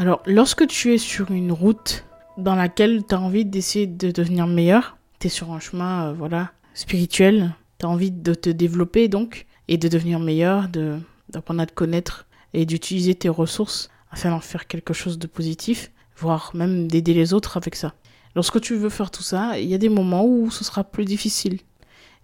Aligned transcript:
Alors, 0.00 0.22
lorsque 0.26 0.64
tu 0.68 0.94
es 0.94 0.98
sur 0.98 1.32
une 1.32 1.50
route 1.50 2.04
dans 2.36 2.54
laquelle 2.54 3.02
tu 3.04 3.16
as 3.16 3.20
envie 3.20 3.44
d'essayer 3.44 3.88
de 3.88 4.12
devenir 4.12 4.46
meilleur, 4.46 4.96
tu 5.18 5.26
es 5.26 5.30
sur 5.30 5.50
un 5.50 5.58
chemin, 5.58 6.10
euh, 6.10 6.12
voilà, 6.12 6.52
spirituel, 6.72 7.52
tu 7.80 7.86
as 7.86 7.88
envie 7.88 8.12
de 8.12 8.32
te 8.32 8.48
développer 8.48 9.08
donc, 9.08 9.46
et 9.66 9.76
de 9.76 9.88
devenir 9.88 10.20
meilleur, 10.20 10.68
d'apprendre 10.68 11.62
à 11.62 11.66
te 11.66 11.72
connaître 11.72 12.28
et 12.54 12.64
d'utiliser 12.64 13.16
tes 13.16 13.28
ressources 13.28 13.90
afin 14.12 14.30
d'en 14.30 14.38
faire 14.38 14.68
quelque 14.68 14.94
chose 14.94 15.18
de 15.18 15.26
positif, 15.26 15.90
voire 16.16 16.52
même 16.54 16.86
d'aider 16.86 17.12
les 17.12 17.34
autres 17.34 17.56
avec 17.56 17.74
ça. 17.74 17.94
Lorsque 18.36 18.60
tu 18.60 18.76
veux 18.76 18.90
faire 18.90 19.10
tout 19.10 19.24
ça, 19.24 19.58
il 19.58 19.66
y 19.66 19.74
a 19.74 19.78
des 19.78 19.88
moments 19.88 20.24
où 20.24 20.52
ce 20.52 20.62
sera 20.62 20.84
plus 20.84 21.06
difficile. 21.06 21.58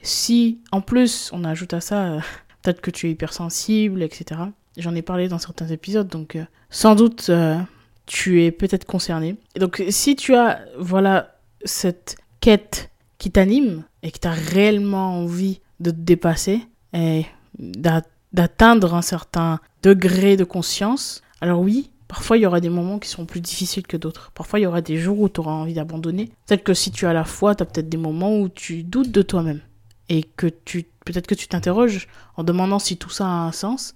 Si, 0.01 0.60
en 0.70 0.80
plus, 0.80 1.29
on 1.32 1.43
ajoute 1.43 1.74
à 1.74 1.80
ça, 1.80 2.04
euh, 2.04 2.20
peut-être 2.62 2.80
que 2.80 2.93
tu 2.93 3.09
es 3.09 3.10
hypersensible, 3.10 4.01
etc. 4.04 4.43
J'en 4.77 4.95
ai 4.95 5.02
parlé 5.02 5.28
dans 5.28 5.38
certains 5.38 5.69
épisodes, 5.69 6.09
donc 6.09 6.37
euh, 6.37 6.45
sans 6.70 6.95
doute 6.95 7.27
euh, 7.28 7.59
tu 8.06 8.42
es 8.42 8.51
peut-être 8.51 8.84
concerné. 8.84 9.37
Et 9.55 9.60
donc 9.60 9.82
si 9.88 10.16
tu 10.16 10.34
as 10.34 10.60
voilà 10.78 11.38
cette 11.65 12.16
quête 12.40 12.90
qui 13.18 13.30
t'anime 13.30 13.84
et 14.02 14.10
que 14.10 14.18
tu 14.18 14.29
as 14.29 14.32
réellement 14.32 15.18
envie 15.21 15.60
de 15.80 15.90
te 15.90 15.96
dépasser 15.96 16.60
et 16.93 17.24
d'atteindre 17.59 18.95
un 18.95 19.02
certain 19.02 19.60
degré 19.82 20.37
de 20.37 20.45
conscience, 20.45 21.23
alors 21.40 21.60
oui, 21.60 21.90
parfois 22.09 22.37
il 22.37 22.43
y 22.43 22.46
aura 22.46 22.60
des 22.60 22.68
moments 22.68 22.99
qui 22.99 23.09
seront 23.09 23.27
plus 23.27 23.40
difficiles 23.40 23.87
que 23.87 23.96
d'autres. 23.96 24.32
Parfois 24.34 24.59
il 24.59 24.62
y 24.62 24.66
aura 24.66 24.80
des 24.80 24.96
jours 24.96 25.21
où 25.21 25.29
tu 25.29 25.40
auras 25.40 25.52
envie 25.52 25.74
d'abandonner. 25.74 26.32
Peut-être 26.46 26.65
que 26.65 26.74
si 26.74 26.90
tu 26.90 27.06
as 27.06 27.12
la 27.12 27.24
foi, 27.24 27.54
tu 27.54 27.62
as 27.62 27.66
peut-être 27.66 27.88
des 27.88 27.96
moments 27.96 28.38
où 28.38 28.49
tu 28.49 28.82
doutes 28.82 29.12
de 29.12 29.23
toi-même 29.23 29.60
et 30.09 30.23
que 30.23 30.49
tu 30.49 30.87
peut-être 31.04 31.27
que 31.27 31.34
tu 31.34 31.49
t'interroges 31.49 32.09
en 32.37 32.45
demandant 32.45 32.79
si 32.79 32.96
tout 32.96 33.10
ça 33.10 33.27
a 33.27 33.29
un 33.29 33.52
sens 33.52 33.95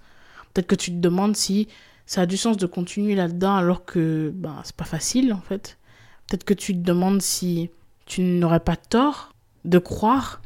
Peut-être 0.59 0.67
que 0.67 0.75
tu 0.75 0.91
te 0.91 0.97
demandes 0.97 1.37
si 1.37 1.69
ça 2.05 2.23
a 2.23 2.27
du 2.27 2.37
sens 2.37 2.57
de 2.57 2.67
continuer 2.67 3.15
là-dedans 3.15 3.55
alors 3.55 3.85
que 3.85 4.33
ben, 4.35 4.61
c'est 4.65 4.75
pas 4.75 4.85
facile 4.85 5.33
en 5.33 5.41
fait. 5.41 5.79
Peut-être 6.27 6.43
que 6.43 6.53
tu 6.53 6.73
te 6.73 6.81
demandes 6.81 7.23
si 7.23 7.71
tu 8.07 8.23
n'aurais 8.23 8.59
pas 8.59 8.75
tort 8.75 9.33
de 9.65 9.79
croire, 9.79 10.43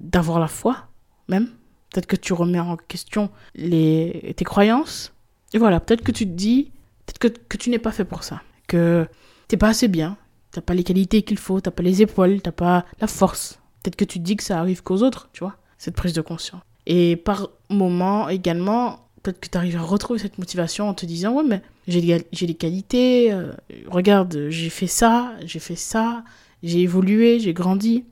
d'avoir 0.00 0.40
la 0.40 0.48
foi 0.48 0.88
même. 1.28 1.46
Peut-être 1.92 2.06
que 2.06 2.16
tu 2.16 2.32
remets 2.32 2.58
en 2.58 2.76
question 2.76 3.30
les, 3.54 4.34
tes 4.36 4.44
croyances. 4.44 5.12
Et 5.52 5.58
voilà, 5.58 5.78
peut-être 5.78 6.02
que 6.02 6.10
tu 6.10 6.24
te 6.24 6.32
dis, 6.32 6.72
peut-être 7.06 7.20
que, 7.20 7.28
que 7.28 7.56
tu 7.56 7.70
n'es 7.70 7.78
pas 7.78 7.92
fait 7.92 8.04
pour 8.04 8.24
ça. 8.24 8.42
Que 8.66 9.06
t'es 9.46 9.56
pas 9.56 9.68
assez 9.68 9.86
bien. 9.86 10.16
T'as 10.50 10.60
pas 10.60 10.74
les 10.74 10.82
qualités 10.82 11.22
qu'il 11.22 11.38
faut, 11.38 11.60
t'as 11.60 11.70
pas 11.70 11.84
les 11.84 12.02
épaules, 12.02 12.42
t'as 12.42 12.50
pas 12.50 12.84
la 13.00 13.06
force. 13.06 13.60
Peut-être 13.80 13.94
que 13.94 14.04
tu 14.04 14.18
te 14.18 14.24
dis 14.24 14.34
que 14.34 14.42
ça 14.42 14.58
arrive 14.58 14.82
qu'aux 14.82 15.04
autres, 15.04 15.28
tu 15.32 15.44
vois, 15.44 15.54
cette 15.78 15.94
prise 15.94 16.14
de 16.14 16.20
conscience. 16.20 16.62
Et 16.84 17.14
par 17.14 17.48
moment 17.70 18.28
également, 18.28 19.02
peut-être 19.22 19.40
que 19.40 19.48
tu 19.48 19.58
arrives 19.58 19.76
à 19.76 19.82
retrouver 19.82 20.18
cette 20.18 20.38
motivation 20.38 20.88
en 20.88 20.94
te 20.94 21.06
disant 21.06 21.32
ouais 21.32 21.44
mais 21.46 21.62
j'ai 21.88 22.00
des 22.00 22.54
qualités 22.54 23.32
euh, 23.32 23.52
regarde 23.86 24.46
j'ai 24.48 24.70
fait 24.70 24.86
ça 24.86 25.34
j'ai 25.44 25.58
fait 25.58 25.76
ça 25.76 26.24
j'ai 26.62 26.80
évolué 26.80 27.40
j'ai 27.40 27.52
grandi. 27.52 28.04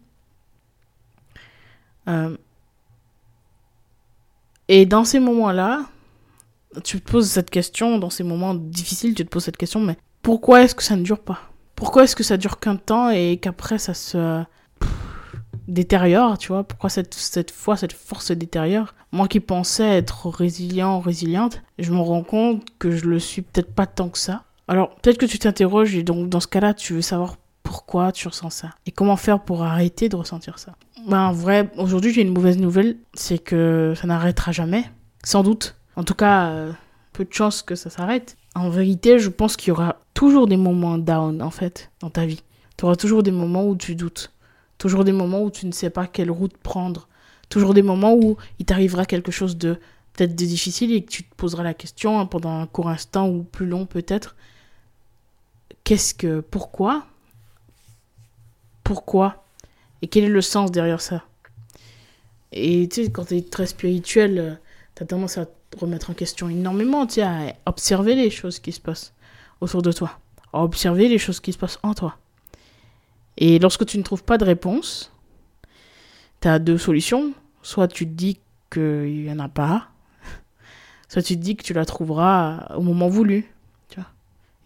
Euh, 2.08 2.36
et 4.68 4.86
dans 4.86 5.05
ces 5.05 5.20
moments 5.20 5.52
là 5.52 5.86
tu 6.85 7.01
te 7.01 7.11
poses 7.11 7.29
cette 7.29 7.51
question 7.51 7.98
dans 7.98 8.11
ces 8.11 8.24
moments 8.24 8.55
difficiles 8.55 9.14
tu 9.14 9.24
te 9.24 9.30
poses 9.30 9.45
cette 9.45 9.56
question 9.56 9.80
mais 9.80 9.96
pourquoi 10.23 10.62
est-ce 10.62 10.74
que 10.74 10.83
ça 10.83 10.96
ne 10.96 11.02
dure 11.02 11.20
pas? 11.20 11.40
Pourquoi 11.74 12.05
est-ce 12.05 12.14
que 12.14 12.23
ça 12.23 12.36
dure 12.36 12.61
qu'un 12.61 12.77
temps 12.77 13.11
et 13.11 13.39
qu'après 13.39 13.79
ça 13.79 13.95
se 13.95 14.42
détériore, 15.67 16.36
tu 16.36 16.48
vois, 16.48 16.64
pourquoi 16.64 16.90
cette, 16.90 17.14
cette 17.14 17.51
fois, 17.51 17.77
cette 17.77 17.92
force 17.92 18.27
se 18.27 18.33
détériore? 18.35 18.95
Moi 19.13 19.29
qui 19.29 19.41
pensais 19.41 19.98
être 19.98 20.29
résilient, 20.29 21.01
résiliente, 21.01 21.63
je 21.79 21.93
me 21.93 21.98
rends 21.98 22.23
compte 22.23 22.65
que 22.79 22.91
je 22.91 23.07
le 23.07 23.19
suis 23.19 23.43
peut-être 23.43 23.73
pas 23.73 23.87
tant 23.87 24.09
que 24.09 24.19
ça. 24.19 24.45
Alors, 24.69 24.95
peut-être 24.97 25.19
que 25.19 25.27
tu 25.27 25.39
t'interroges 25.39 25.97
et 25.97 26.05
donc 26.05 26.29
dans 26.29 26.39
ce 26.39 26.47
cas-là, 26.47 26.75
tu 26.75 26.95
veux 26.95 27.03
savoir 27.03 27.37
pourquoi 27.65 28.13
tu 28.13 28.29
ressens 28.29 28.51
ça 28.51 28.71
et 28.87 28.93
comment 28.93 29.17
faire 29.17 29.41
pour 29.41 29.63
arrêter 29.63 30.09
de 30.09 30.17
ressentir 30.17 30.59
ça. 30.59 30.75
Ben, 31.07 31.27
en 31.27 31.33
vrai, 31.33 31.71
aujourd'hui, 31.77 32.13
j'ai 32.13 32.23
une 32.23 32.33
mauvaise 32.33 32.59
nouvelle, 32.59 32.97
c'est 33.15 33.39
que 33.39 33.95
ça 33.97 34.07
n'arrêtera 34.07 34.53
jamais, 34.53 34.85
sans 35.25 35.42
doute. 35.42 35.77
En 35.97 36.05
tout 36.05 36.15
cas, 36.15 36.51
euh, 36.51 36.73
peu 37.13 37.25
de 37.25 37.33
chances 37.33 37.63
que 37.63 37.75
ça 37.75 37.91
s'arrête. 37.91 38.37
En 38.55 38.71
vérité, 38.71 39.19
je 39.19 39.29
pense 39.29 39.57
qu'il 39.57 39.69
y 39.69 39.71
aura 39.73 39.97
toujours 40.15 40.47
des 40.47 40.57
moments 40.57 40.98
down, 40.98 41.42
en 41.42 41.51
fait, 41.51 41.91
dans 42.01 42.11
ta 42.11 42.27
vie. 42.27 42.42
Tu 42.77 42.85
auras 42.85 42.97
toujours 42.97 43.23
des 43.23 43.31
moments 43.31 43.67
où 43.67 43.77
tu 43.77 43.95
doutes. 43.95 44.33
Toujours 44.79 45.05
des 45.05 45.13
moments 45.13 45.42
où 45.42 45.51
tu 45.51 45.67
ne 45.67 45.73
sais 45.73 45.91
pas 45.91 46.07
quelle 46.07 46.31
route 46.31 46.57
prendre. 46.57 47.09
Toujours 47.50 47.74
des 47.74 47.83
moments 47.83 48.14
où 48.14 48.38
il 48.58 48.64
t'arrivera 48.64 49.05
quelque 49.05 49.30
chose 49.30 49.58
de 49.58 49.78
peut-être 50.14 50.34
de 50.34 50.44
difficile 50.44 50.92
et 50.92 51.02
que 51.02 51.11
tu 51.11 51.24
te 51.24 51.34
poseras 51.34 51.62
la 51.62 51.74
question 51.74 52.18
hein, 52.18 52.27
pendant 52.27 52.61
un 52.61 52.66
court 52.66 52.88
instant 52.88 53.28
ou 53.28 53.42
plus 53.42 53.66
long 53.66 53.84
peut-être. 53.84 54.36
Qu'est-ce 55.84 56.14
que. 56.14 56.40
Pourquoi? 56.40 57.06
Pourquoi? 58.84 59.44
Et 60.02 60.06
quel 60.08 60.24
est 60.24 60.28
le 60.28 60.40
sens 60.40 60.70
derrière 60.70 61.00
ça? 61.00 61.24
Et 62.52 62.88
tu 62.88 63.05
sais, 63.05 63.11
quand 63.11 63.27
tu 63.27 63.36
es 63.36 63.42
très 63.42 63.67
spirituel, 63.67 64.38
euh, 64.38 64.55
tu 64.94 65.02
as 65.02 65.06
tendance 65.06 65.38
à 65.38 65.46
te 65.46 65.78
remettre 65.78 66.11
en 66.11 66.14
question 66.14 66.48
énormément, 66.48 67.06
tu 67.06 67.14
sais, 67.14 67.22
à 67.22 67.55
observer 67.67 68.14
les 68.14 68.30
choses 68.30 68.58
qui 68.58 68.72
se 68.72 68.80
passent 68.80 69.12
autour 69.61 69.82
de 69.82 69.92
toi, 69.92 70.18
à 70.52 70.62
observer 70.62 71.08
les 71.08 71.18
choses 71.18 71.40
qui 71.40 71.52
se 71.52 71.58
passent 71.58 71.78
en 71.82 71.94
toi. 71.94 72.17
Et 73.36 73.58
lorsque 73.58 73.86
tu 73.86 73.98
ne 73.98 74.02
trouves 74.02 74.24
pas 74.24 74.38
de 74.38 74.44
réponse, 74.44 75.10
tu 76.40 76.48
as 76.48 76.58
deux 76.58 76.78
solutions. 76.78 77.33
Soit 77.62 77.89
tu 77.89 78.06
te 78.06 78.12
dis 78.12 78.40
qu'il 78.73 79.24
n'y 79.24 79.33
en 79.33 79.39
a 79.39 79.48
pas, 79.48 79.89
soit 81.08 81.23
tu 81.23 81.36
te 81.36 81.42
dis 81.42 81.56
que 81.56 81.62
tu 81.62 81.74
la 81.74 81.84
trouveras 81.84 82.74
au 82.77 82.80
moment 82.80 83.08
voulu. 83.08 83.52
Tu 83.89 83.96
vois. 83.96 84.08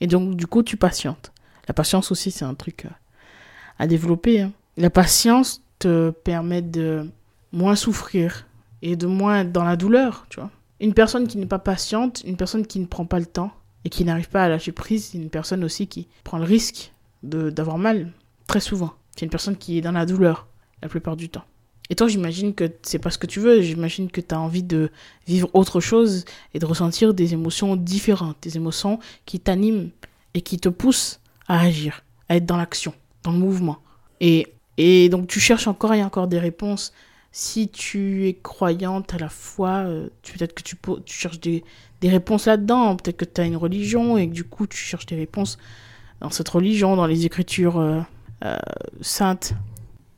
Et 0.01 0.07
donc, 0.07 0.37
du 0.37 0.47
coup, 0.47 0.63
tu 0.63 0.77
patientes. 0.77 1.33
La 1.67 1.75
patience 1.75 2.13
aussi, 2.13 2.31
c'est 2.31 2.45
un 2.45 2.55
truc 2.55 2.85
euh, 2.85 2.91
à 3.79 3.87
développer. 3.87 4.43
Hein. 4.43 4.53
La 4.77 4.91
patience 4.91 5.63
te 5.79 6.11
permet 6.11 6.63
de 6.63 7.11
moins 7.53 7.77
souffrir 7.77 8.47
et 8.83 8.97
de 8.97 9.07
moins 9.07 9.41
être 9.41 9.53
dans 9.53 9.65
la 9.65 9.77
douleur, 9.77 10.27
tu 10.29 10.41
vois. 10.41 10.51
Une 10.81 10.93
personne 10.93 11.27
qui 11.27 11.39
n'est 11.39 11.47
pas 11.47 11.59
patiente, 11.59 12.23
une 12.25 12.37
personne 12.37 12.67
qui 12.67 12.79
ne 12.79 12.87
prend 12.87 13.07
pas 13.07 13.19
le 13.19 13.27
temps 13.27 13.53
et 13.85 13.89
qui 13.89 14.05
n'arrive 14.05 14.29
pas 14.29 14.45
à 14.45 14.49
lâcher 14.49 14.73
prise, 14.73 15.07
c'est 15.07 15.19
une 15.19 15.31
personne 15.31 15.65
aussi 15.65 15.87
qui 15.87 16.09
prend 16.25 16.39
le 16.39 16.45
risque 16.45 16.93
d'avoir 17.23 17.79
mal. 17.79 18.13
Très 18.47 18.61
souvent. 18.61 18.93
C'est 19.17 19.25
une 19.25 19.31
personne 19.31 19.57
qui 19.57 19.79
est 19.79 19.81
dans 19.81 19.93
la 19.93 20.05
douleur 20.05 20.47
la 20.83 20.89
plupart 20.89 21.17
du 21.17 21.31
temps. 21.31 21.45
Et 21.91 21.95
toi, 21.95 22.09
j'imagine 22.09 22.55
que 22.55 22.73
c'est 22.83 22.99
pas 22.99 23.11
ce 23.11 23.19
que 23.19 23.27
tu 23.27 23.41
veux. 23.41 23.61
J'imagine 23.61 24.11
que 24.11 24.21
tu 24.21 24.35
as 24.35 24.41
envie 24.41 24.63
de 24.63 24.91
vivre 25.27 25.51
autre 25.53 25.81
chose 25.81 26.25
et 26.55 26.59
de 26.59 26.67
ressentir 26.67 27.13
des 27.13 27.35
émotions 27.35 27.77
différentes, 27.77 28.39
des 28.43 28.57
émotions 28.57 28.99
qui 29.27 29.39
t'animent 29.39 29.91
et 30.33 30.41
qui 30.41 30.59
te 30.59 30.69
poussent 30.69 31.21
à 31.47 31.61
agir, 31.61 32.03
à 32.29 32.37
être 32.37 32.47
dans 32.47 32.57
l'action, 32.57 32.95
dans 33.23 33.33
le 33.33 33.39
mouvement. 33.39 33.79
Et, 34.21 34.55
et 34.79 35.09
donc, 35.11 35.27
tu 35.27 35.41
cherches 35.41 35.67
encore 35.67 35.93
et 35.93 36.03
encore 36.03 36.27
des 36.27 36.39
réponses. 36.39 36.93
Si 37.33 37.69
tu 37.69 38.29
es 38.29 38.35
croyante 38.35 39.13
à 39.13 39.19
la 39.19 39.29
foi, 39.29 39.85
euh, 39.87 40.09
peut-être 40.23 40.55
que 40.55 40.63
tu, 40.63 40.77
tu 41.05 41.15
cherches 41.15 41.41
des, 41.41 41.65
des 42.01 42.09
réponses 42.09 42.47
là-dedans. 42.47 42.97
Peut-être 42.97 43.19
que 43.19 43.25
tu 43.25 43.41
as 43.41 43.45
une 43.45 43.57
religion 43.57 44.17
et 44.17 44.29
que 44.29 44.33
du 44.33 44.45
coup, 44.45 44.67
tu 44.67 44.79
cherches 44.79 45.07
des 45.07 45.17
réponses 45.17 45.59
dans 46.21 46.31
cette 46.31 46.49
religion, 46.49 46.97
dans 46.97 47.07
les 47.07 47.27
écritures. 47.27 47.79
Euh, 47.79 48.01
euh, 48.45 48.57
sainte. 49.01 49.55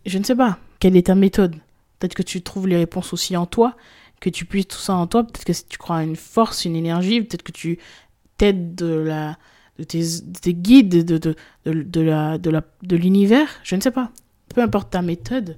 Je 0.04 0.18
ne 0.18 0.24
sais 0.24 0.34
pas. 0.34 0.58
Quelle 0.78 0.96
est 0.96 1.06
ta 1.06 1.14
méthode? 1.14 1.56
Peut-être 1.98 2.14
que 2.14 2.22
tu 2.22 2.42
trouves 2.42 2.68
les 2.68 2.76
réponses 2.76 3.12
aussi 3.12 3.36
en 3.36 3.46
toi, 3.46 3.76
que 4.20 4.30
tu 4.30 4.44
puisses 4.44 4.68
tout 4.68 4.78
ça 4.78 4.94
en 4.94 5.06
toi. 5.06 5.24
Peut-être 5.24 5.44
que 5.44 5.68
tu 5.68 5.78
crois 5.78 5.96
à 5.96 6.02
une 6.02 6.16
force, 6.16 6.64
une 6.64 6.76
énergie, 6.76 7.22
peut-être 7.22 7.42
que 7.42 7.52
tu 7.52 7.78
t'aides 8.36 8.74
de 8.74 8.86
la 8.86 9.38
de 9.78 9.84
tes, 9.84 10.54
guides, 10.54 11.04
de, 11.04 11.18
de, 11.18 11.34
de, 11.66 12.00
la, 12.00 12.38
de, 12.38 12.50
la, 12.50 12.62
de 12.82 12.96
l'univers, 12.96 13.48
je 13.62 13.76
ne 13.76 13.80
sais 13.80 13.90
pas. 13.90 14.10
Peu 14.54 14.62
importe 14.62 14.90
ta 14.90 15.02
méthode, 15.02 15.56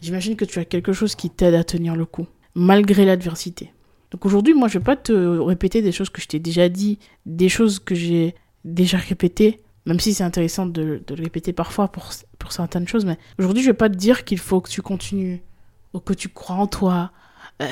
j'imagine 0.00 0.36
que 0.36 0.44
tu 0.44 0.58
as 0.58 0.64
quelque 0.64 0.92
chose 0.92 1.14
qui 1.14 1.30
t'aide 1.30 1.54
à 1.54 1.64
tenir 1.64 1.96
le 1.96 2.04
coup, 2.04 2.26
malgré 2.54 3.04
l'adversité. 3.04 3.72
Donc 4.10 4.24
aujourd'hui, 4.24 4.54
moi, 4.54 4.68
je 4.68 4.78
ne 4.78 4.80
vais 4.80 4.84
pas 4.84 4.96
te 4.96 5.12
répéter 5.12 5.82
des 5.82 5.92
choses 5.92 6.08
que 6.10 6.20
je 6.20 6.28
t'ai 6.28 6.38
déjà 6.38 6.68
dit, 6.68 6.98
des 7.26 7.48
choses 7.48 7.78
que 7.78 7.94
j'ai 7.94 8.34
déjà 8.64 8.96
répétées, 8.96 9.60
même 9.88 10.00
si 10.00 10.12
c'est 10.12 10.22
intéressant 10.22 10.66
de, 10.66 11.02
le 11.08 11.22
répéter 11.22 11.54
parfois 11.54 11.88
pour, 11.88 12.10
pour 12.38 12.52
certaines 12.52 12.86
choses, 12.86 13.06
mais 13.06 13.16
aujourd'hui, 13.38 13.62
je 13.62 13.70
vais 13.70 13.76
pas 13.76 13.88
te 13.88 13.94
dire 13.96 14.26
qu'il 14.26 14.38
faut 14.38 14.60
que 14.60 14.68
tu 14.68 14.82
continues, 14.82 15.40
ou 15.94 15.98
que 15.98 16.12
tu 16.12 16.28
crois 16.28 16.56
en 16.56 16.66
toi, 16.66 17.10
euh, 17.62 17.66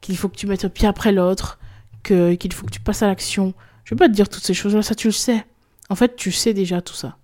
qu'il 0.00 0.16
faut 0.16 0.30
que 0.30 0.36
tu 0.36 0.46
mettes 0.46 0.64
un 0.64 0.70
pied 0.70 0.88
après 0.88 1.12
l'autre, 1.12 1.58
qu'il 2.02 2.52
faut 2.54 2.64
que 2.64 2.70
tu 2.72 2.80
passes 2.80 3.02
à 3.02 3.08
l'action. 3.08 3.52
Je 3.84 3.94
vais 3.94 3.98
pas 3.98 4.08
te 4.08 4.14
dire 4.14 4.30
toutes 4.30 4.42
ces 4.42 4.54
choses-là, 4.54 4.80
ça 4.80 4.94
tu 4.94 5.08
le 5.08 5.12
sais. 5.12 5.44
En 5.90 5.96
fait, 5.96 6.16
tu 6.16 6.32
sais 6.32 6.54
déjà 6.54 6.80
tout 6.80 6.94
ça. 6.94 7.18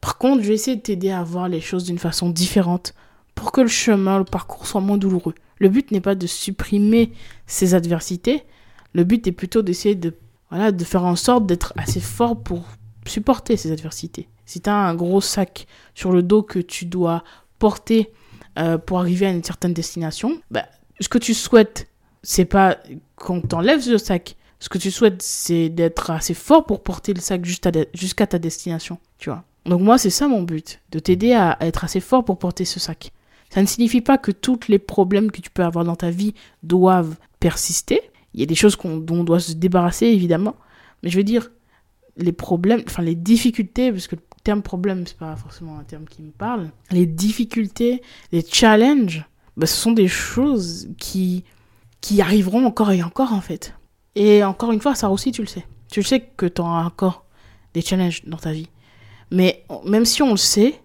Par 0.00 0.18
contre, 0.18 0.44
je 0.44 0.48
vais 0.48 0.54
essayer 0.54 0.76
de 0.76 0.82
t'aider 0.82 1.10
à 1.10 1.24
voir 1.24 1.48
les 1.48 1.60
choses 1.60 1.82
d'une 1.82 1.98
façon 1.98 2.30
différente 2.30 2.94
pour 3.34 3.50
que 3.50 3.60
le 3.60 3.66
chemin, 3.66 4.18
le 4.18 4.24
parcours 4.24 4.68
soit 4.68 4.80
moins 4.80 4.98
douloureux. 4.98 5.34
Le 5.58 5.68
but 5.68 5.90
n'est 5.90 6.00
pas 6.00 6.14
de 6.14 6.28
supprimer 6.28 7.10
ces 7.48 7.74
adversités, 7.74 8.44
le 8.92 9.02
but 9.02 9.26
est 9.26 9.32
plutôt 9.32 9.62
d'essayer 9.62 9.96
de, 9.96 10.14
voilà, 10.48 10.70
de 10.70 10.84
faire 10.84 11.04
en 11.04 11.16
sorte 11.16 11.44
d'être 11.46 11.72
assez 11.76 12.00
fort 12.00 12.40
pour 12.40 12.62
supporter 13.06 13.56
ces 13.56 13.72
adversités. 13.72 14.28
Si 14.46 14.60
tu 14.60 14.70
as 14.70 14.74
un 14.74 14.94
gros 14.94 15.20
sac 15.20 15.66
sur 15.94 16.12
le 16.12 16.22
dos 16.22 16.42
que 16.42 16.58
tu 16.58 16.86
dois 16.86 17.24
porter 17.58 18.12
euh, 18.58 18.78
pour 18.78 18.98
arriver 18.98 19.26
à 19.26 19.30
une 19.30 19.44
certaine 19.44 19.72
destination, 19.72 20.40
bah, 20.50 20.66
ce 21.00 21.08
que 21.08 21.18
tu 21.18 21.34
souhaites, 21.34 21.88
c'est 22.22 22.44
pas 22.44 22.78
qu'on 23.16 23.40
t'enlève 23.40 23.80
ce 23.80 23.98
sac. 23.98 24.36
Ce 24.58 24.68
que 24.68 24.78
tu 24.78 24.90
souhaites, 24.90 25.22
c'est 25.22 25.68
d'être 25.70 26.10
assez 26.10 26.34
fort 26.34 26.66
pour 26.66 26.82
porter 26.82 27.14
le 27.14 27.20
sac 27.20 27.44
jusqu'à 27.44 28.26
ta 28.26 28.38
destination, 28.38 28.98
tu 29.18 29.30
vois. 29.30 29.44
Donc 29.64 29.80
moi, 29.80 29.98
c'est 29.98 30.10
ça 30.10 30.28
mon 30.28 30.42
but, 30.42 30.80
de 30.90 30.98
t'aider 30.98 31.32
à 31.32 31.56
être 31.60 31.84
assez 31.84 32.00
fort 32.00 32.24
pour 32.24 32.38
porter 32.38 32.64
ce 32.64 32.80
sac. 32.80 33.12
Ça 33.50 33.60
ne 33.60 33.66
signifie 33.66 34.00
pas 34.00 34.18
que 34.18 34.30
tous 34.30 34.60
les 34.68 34.78
problèmes 34.78 35.30
que 35.30 35.40
tu 35.40 35.50
peux 35.50 35.64
avoir 35.64 35.84
dans 35.84 35.96
ta 35.96 36.10
vie 36.10 36.34
doivent 36.62 37.16
persister. 37.40 38.00
Il 38.34 38.40
y 38.40 38.42
a 38.42 38.46
des 38.46 38.54
choses 38.54 38.76
dont 38.78 39.16
on 39.16 39.24
doit 39.24 39.40
se 39.40 39.52
débarrasser, 39.52 40.06
évidemment. 40.06 40.56
Mais 41.02 41.10
je 41.10 41.16
veux 41.16 41.24
dire, 41.24 41.50
les 42.20 42.32
problèmes, 42.32 42.82
enfin 42.86 43.02
les 43.02 43.14
difficultés, 43.14 43.90
parce 43.90 44.06
que 44.06 44.16
le 44.16 44.22
terme 44.44 44.62
problème, 44.62 45.06
c'est 45.06 45.16
pas 45.16 45.36
forcément 45.36 45.78
un 45.78 45.84
terme 45.84 46.04
qui 46.04 46.22
me 46.22 46.30
parle. 46.30 46.70
Les 46.90 47.06
difficultés, 47.06 48.02
les 48.32 48.44
challenges, 48.44 49.24
bah, 49.56 49.66
ce 49.66 49.76
sont 49.76 49.92
des 49.92 50.08
choses 50.08 50.88
qui, 50.98 51.44
qui 52.00 52.20
arriveront 52.20 52.64
encore 52.64 52.90
et 52.92 53.02
encore, 53.02 53.32
en 53.32 53.40
fait. 53.40 53.74
Et 54.14 54.42
encore 54.44 54.72
une 54.72 54.80
fois, 54.80 54.94
ça 54.94 55.10
aussi, 55.10 55.32
tu 55.32 55.42
le 55.42 55.46
sais. 55.46 55.66
Tu 55.90 56.00
le 56.00 56.04
sais 56.04 56.20
que 56.20 56.46
tu 56.46 56.60
auras 56.60 56.84
encore 56.84 57.24
des 57.74 57.80
challenges 57.80 58.24
dans 58.24 58.36
ta 58.36 58.52
vie. 58.52 58.68
Mais 59.30 59.64
même 59.84 60.04
si 60.04 60.22
on 60.22 60.30
le 60.30 60.36
sait, 60.36 60.80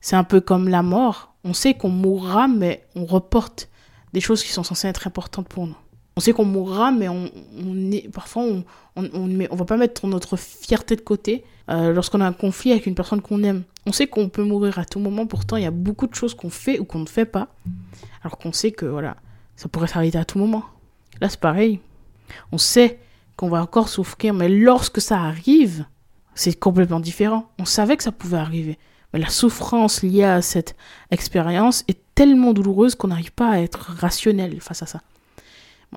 c'est 0.00 0.16
un 0.16 0.24
peu 0.24 0.40
comme 0.40 0.68
la 0.68 0.82
mort. 0.82 1.34
On 1.44 1.54
sait 1.54 1.74
qu'on 1.74 1.88
mourra, 1.88 2.48
mais 2.48 2.86
on 2.94 3.04
reporte 3.04 3.68
des 4.12 4.20
choses 4.20 4.42
qui 4.42 4.50
sont 4.50 4.62
censées 4.62 4.88
être 4.88 5.06
importantes 5.06 5.48
pour 5.48 5.66
nous. 5.66 5.76
On 6.16 6.20
sait 6.20 6.32
qu'on 6.32 6.44
mourra, 6.44 6.92
mais 6.92 7.08
on, 7.08 7.26
est, 7.90 8.12
parfois 8.12 8.42
on, 8.42 8.64
on, 8.96 9.08
on, 9.14 9.56
va 9.56 9.64
pas 9.64 9.78
mettre 9.78 10.06
notre 10.06 10.36
fierté 10.36 10.94
de 10.94 11.00
côté 11.00 11.42
euh, 11.70 11.92
lorsqu'on 11.92 12.20
a 12.20 12.26
un 12.26 12.34
conflit 12.34 12.72
avec 12.72 12.86
une 12.86 12.94
personne 12.94 13.22
qu'on 13.22 13.42
aime. 13.42 13.62
On 13.86 13.92
sait 13.92 14.06
qu'on 14.06 14.28
peut 14.28 14.42
mourir 14.42 14.78
à 14.78 14.84
tout 14.84 15.00
moment, 15.00 15.26
pourtant 15.26 15.56
il 15.56 15.62
y 15.62 15.66
a 15.66 15.70
beaucoup 15.70 16.06
de 16.06 16.14
choses 16.14 16.34
qu'on 16.34 16.50
fait 16.50 16.78
ou 16.78 16.84
qu'on 16.84 16.98
ne 16.98 17.06
fait 17.06 17.24
pas, 17.24 17.48
alors 18.22 18.36
qu'on 18.36 18.52
sait 18.52 18.72
que 18.72 18.84
voilà, 18.84 19.16
ça 19.56 19.68
pourrait 19.68 19.88
s'arrêter 19.88 20.18
à 20.18 20.26
tout 20.26 20.38
moment. 20.38 20.64
Là 21.20 21.30
c'est 21.30 21.40
pareil. 21.40 21.80
On 22.52 22.58
sait 22.58 22.98
qu'on 23.36 23.48
va 23.48 23.62
encore 23.62 23.88
souffrir, 23.88 24.34
mais 24.34 24.50
lorsque 24.50 25.00
ça 25.00 25.18
arrive, 25.18 25.86
c'est 26.34 26.58
complètement 26.58 27.00
différent. 27.00 27.50
On 27.58 27.64
savait 27.64 27.96
que 27.96 28.02
ça 28.02 28.12
pouvait 28.12 28.38
arriver. 28.38 28.78
Mais 29.12 29.20
la 29.20 29.28
souffrance 29.28 30.02
liée 30.02 30.24
à 30.24 30.42
cette 30.42 30.76
expérience 31.10 31.84
est 31.88 32.00
tellement 32.14 32.52
douloureuse 32.52 32.94
qu'on 32.94 33.08
n'arrive 33.08 33.32
pas 33.32 33.50
à 33.50 33.58
être 33.60 33.92
rationnel 33.98 34.60
face 34.60 34.82
à 34.82 34.86
ça. 34.86 35.00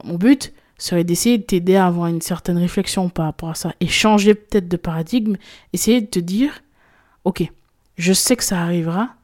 Mon 0.04 0.16
but 0.16 0.54
serait 0.78 1.04
d'essayer 1.04 1.38
de 1.38 1.44
t'aider 1.44 1.76
à 1.76 1.88
avoir 1.88 2.08
une 2.08 2.22
certaine 2.22 2.58
réflexion 2.58 3.10
par 3.10 3.26
rapport 3.26 3.50
à 3.50 3.56
ça 3.56 3.74
et 3.80 3.88
changer 3.88 4.36
peut-être 4.36 4.68
de 4.68 4.78
paradigme, 4.78 5.36
essayer 5.74 6.02
de 6.02 6.08
te 6.08 6.20
dire, 6.20 6.62
ok, 7.24 7.50
je 7.98 8.14
sais 8.14 8.36
que 8.36 8.44
ça 8.44 8.62
arrivera, 8.62 9.16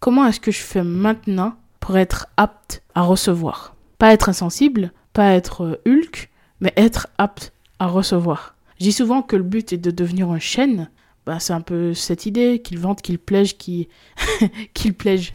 comment 0.00 0.26
est-ce 0.26 0.40
que 0.40 0.50
je 0.50 0.62
fais 0.62 0.82
maintenant 0.82 1.54
pour 1.80 1.96
être 1.96 2.26
apte 2.36 2.82
à 2.94 3.02
recevoir? 3.02 3.76
Pas 3.98 4.12
être 4.12 4.28
insensible, 4.28 4.92
pas 5.12 5.30
être 5.32 5.80
Hulk, 5.86 6.30
mais 6.60 6.72
être 6.76 7.08
apte 7.18 7.52
à 7.78 7.86
recevoir. 7.86 8.56
Je 8.78 8.84
dis 8.84 8.92
souvent 8.92 9.22
que 9.22 9.36
le 9.36 9.42
but 9.42 9.72
est 9.72 9.78
de 9.78 9.90
devenir 9.90 10.30
un 10.30 10.38
chêne. 10.38 10.90
Bah, 11.26 11.40
c'est 11.40 11.52
un 11.52 11.60
peu 11.60 11.92
cette 11.92 12.24
idée 12.24 12.60
qu'il 12.60 12.78
vente, 12.78 13.02
qu'il 13.02 13.18
plaise, 13.18 13.52
qu'il 14.74 14.94
plaise, 14.94 15.32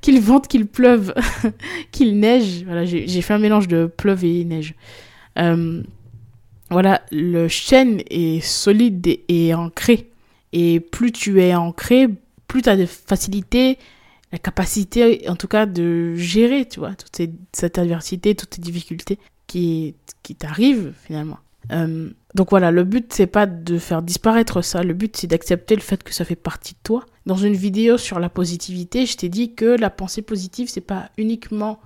qu'il 0.00 0.20
vente, 0.20 0.46
qu'il 0.46 0.66
pleuve, 0.66 1.12
qu'il 1.90 2.20
neige. 2.20 2.62
Voilà, 2.64 2.84
j'ai 2.84 3.22
fait 3.22 3.34
un 3.34 3.40
mélange 3.40 3.66
de 3.66 3.86
pleuve 3.86 4.24
et 4.24 4.44
neige. 4.44 4.74
Euh, 5.38 5.82
voilà, 6.70 7.02
le 7.10 7.48
chêne 7.48 8.02
est 8.08 8.40
solide 8.40 9.18
et, 9.28 9.52
ancré. 9.52 10.10
Et 10.52 10.78
plus 10.78 11.10
tu 11.10 11.42
es 11.42 11.56
ancré, 11.56 12.06
plus 12.46 12.62
tu 12.62 12.68
as 12.68 12.76
de 12.76 12.86
facilité, 12.86 13.78
la 14.30 14.38
capacité, 14.38 15.28
en 15.28 15.34
tout 15.34 15.48
cas, 15.48 15.66
de 15.66 16.14
gérer, 16.14 16.68
tu 16.68 16.78
vois, 16.78 16.94
toute 16.94 17.20
cette 17.52 17.78
adversité, 17.78 18.36
toutes 18.36 18.54
ces 18.54 18.60
difficultés 18.60 19.18
qui, 19.48 19.96
qui 20.22 20.36
t'arrivent 20.36 20.92
finalement. 21.04 21.38
Euh, 21.72 22.10
donc 22.34 22.50
voilà, 22.50 22.70
le 22.70 22.84
but 22.84 23.12
c'est 23.12 23.26
pas 23.26 23.46
de 23.46 23.78
faire 23.78 24.02
disparaître 24.02 24.62
ça, 24.62 24.82
le 24.82 24.94
but 24.94 25.16
c'est 25.16 25.26
d'accepter 25.26 25.74
le 25.74 25.82
fait 25.82 26.02
que 26.02 26.14
ça 26.14 26.24
fait 26.24 26.36
partie 26.36 26.74
de 26.74 26.78
toi. 26.82 27.04
Dans 27.26 27.36
une 27.36 27.54
vidéo 27.54 27.98
sur 27.98 28.18
la 28.18 28.30
positivité, 28.30 29.04
je 29.06 29.16
t'ai 29.16 29.28
dit 29.28 29.54
que 29.54 29.66
la 29.66 29.90
pensée 29.90 30.22
positive 30.22 30.68
c'est 30.68 30.80
pas 30.80 31.10
uniquement 31.18 31.80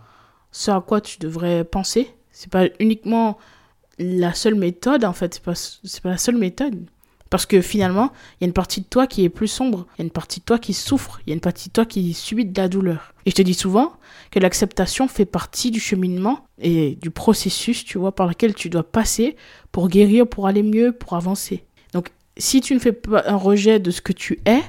ce 0.52 0.70
à 0.70 0.80
quoi 0.80 1.00
tu 1.00 1.18
devrais 1.18 1.64
penser, 1.64 2.14
c'est 2.30 2.50
pas 2.50 2.66
uniquement 2.78 3.38
la 3.98 4.34
seule 4.34 4.54
méthode 4.54 5.04
en 5.04 5.12
fait, 5.12 5.34
c'est 5.34 5.42
pas 5.42 5.54
pas 6.02 6.10
la 6.10 6.18
seule 6.18 6.36
méthode. 6.36 6.86
Parce 7.30 7.46
que 7.46 7.60
finalement, 7.60 8.12
il 8.34 8.44
y 8.44 8.44
a 8.44 8.46
une 8.46 8.52
partie 8.52 8.80
de 8.80 8.86
toi 8.86 9.06
qui 9.06 9.24
est 9.24 9.28
plus 9.28 9.48
sombre, 9.48 9.86
il 9.94 10.00
y 10.00 10.02
a 10.02 10.04
une 10.04 10.10
partie 10.10 10.40
de 10.40 10.44
toi 10.44 10.58
qui 10.58 10.72
souffre, 10.72 11.20
il 11.26 11.30
y 11.30 11.32
a 11.32 11.34
une 11.34 11.40
partie 11.40 11.68
de 11.68 11.72
toi 11.72 11.84
qui 11.84 12.14
subit 12.14 12.44
de 12.44 12.60
la 12.60 12.68
douleur. 12.68 13.12
Et 13.24 13.30
je 13.30 13.34
te 13.34 13.42
dis 13.42 13.54
souvent 13.54 13.94
que 14.30 14.38
l'acceptation 14.38 15.08
fait 15.08 15.24
partie 15.24 15.70
du 15.70 15.80
cheminement 15.80 16.46
et 16.60 16.96
du 17.00 17.10
processus, 17.10 17.84
tu 17.84 17.98
vois, 17.98 18.14
par 18.14 18.28
lequel 18.28 18.54
tu 18.54 18.70
dois 18.70 18.84
passer 18.84 19.36
pour 19.72 19.88
guérir, 19.88 20.26
pour 20.26 20.46
aller 20.46 20.62
mieux, 20.62 20.92
pour 20.92 21.14
avancer. 21.14 21.64
Donc, 21.92 22.10
si 22.36 22.60
tu 22.60 22.74
ne 22.74 22.78
fais 22.78 22.92
pas 22.92 23.24
un 23.26 23.36
rejet 23.36 23.80
de 23.80 23.90
ce 23.90 24.00
que 24.00 24.12
tu 24.12 24.38
es, 24.46 24.60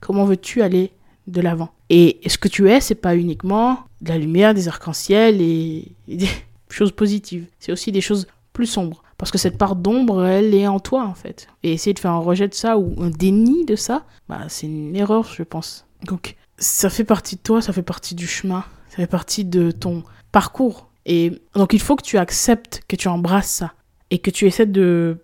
comment 0.00 0.24
veux-tu 0.24 0.62
aller 0.62 0.92
de 1.26 1.40
l'avant? 1.40 1.72
Et 1.88 2.20
ce 2.26 2.38
que 2.38 2.48
tu 2.48 2.70
es, 2.70 2.80
c'est 2.80 2.94
pas 2.94 3.16
uniquement 3.16 3.80
de 4.00 4.10
la 4.10 4.18
lumière, 4.18 4.54
des 4.54 4.68
arcs-en-ciel 4.68 5.40
et 5.40 5.92
des 6.08 6.28
choses 6.68 6.92
positives. 6.92 7.46
C'est 7.58 7.72
aussi 7.72 7.92
des 7.92 8.00
choses 8.00 8.26
plus 8.52 8.66
sombres. 8.66 9.01
Parce 9.22 9.30
que 9.30 9.38
cette 9.38 9.56
part 9.56 9.76
d'ombre, 9.76 10.24
elle 10.24 10.52
est 10.52 10.66
en 10.66 10.80
toi, 10.80 11.04
en 11.06 11.14
fait. 11.14 11.46
Et 11.62 11.72
essayer 11.72 11.94
de 11.94 12.00
faire 12.00 12.10
un 12.10 12.18
rejet 12.18 12.48
de 12.48 12.54
ça 12.54 12.76
ou 12.76 13.00
un 13.00 13.08
déni 13.08 13.64
de 13.64 13.76
ça, 13.76 14.04
bah, 14.28 14.40
c'est 14.48 14.66
une 14.66 14.96
erreur, 14.96 15.22
je 15.22 15.44
pense. 15.44 15.86
Donc, 16.02 16.34
ça 16.58 16.90
fait 16.90 17.04
partie 17.04 17.36
de 17.36 17.40
toi, 17.40 17.62
ça 17.62 17.72
fait 17.72 17.84
partie 17.84 18.16
du 18.16 18.26
chemin, 18.26 18.64
ça 18.88 18.96
fait 18.96 19.06
partie 19.06 19.44
de 19.44 19.70
ton 19.70 20.02
parcours. 20.32 20.88
Et 21.06 21.40
donc, 21.54 21.72
il 21.72 21.80
faut 21.80 21.94
que 21.94 22.02
tu 22.02 22.18
acceptes, 22.18 22.82
que 22.88 22.96
tu 22.96 23.06
embrasses 23.06 23.48
ça. 23.48 23.74
Et 24.10 24.18
que 24.18 24.32
tu 24.32 24.44
essaies 24.46 24.66
de 24.66 25.18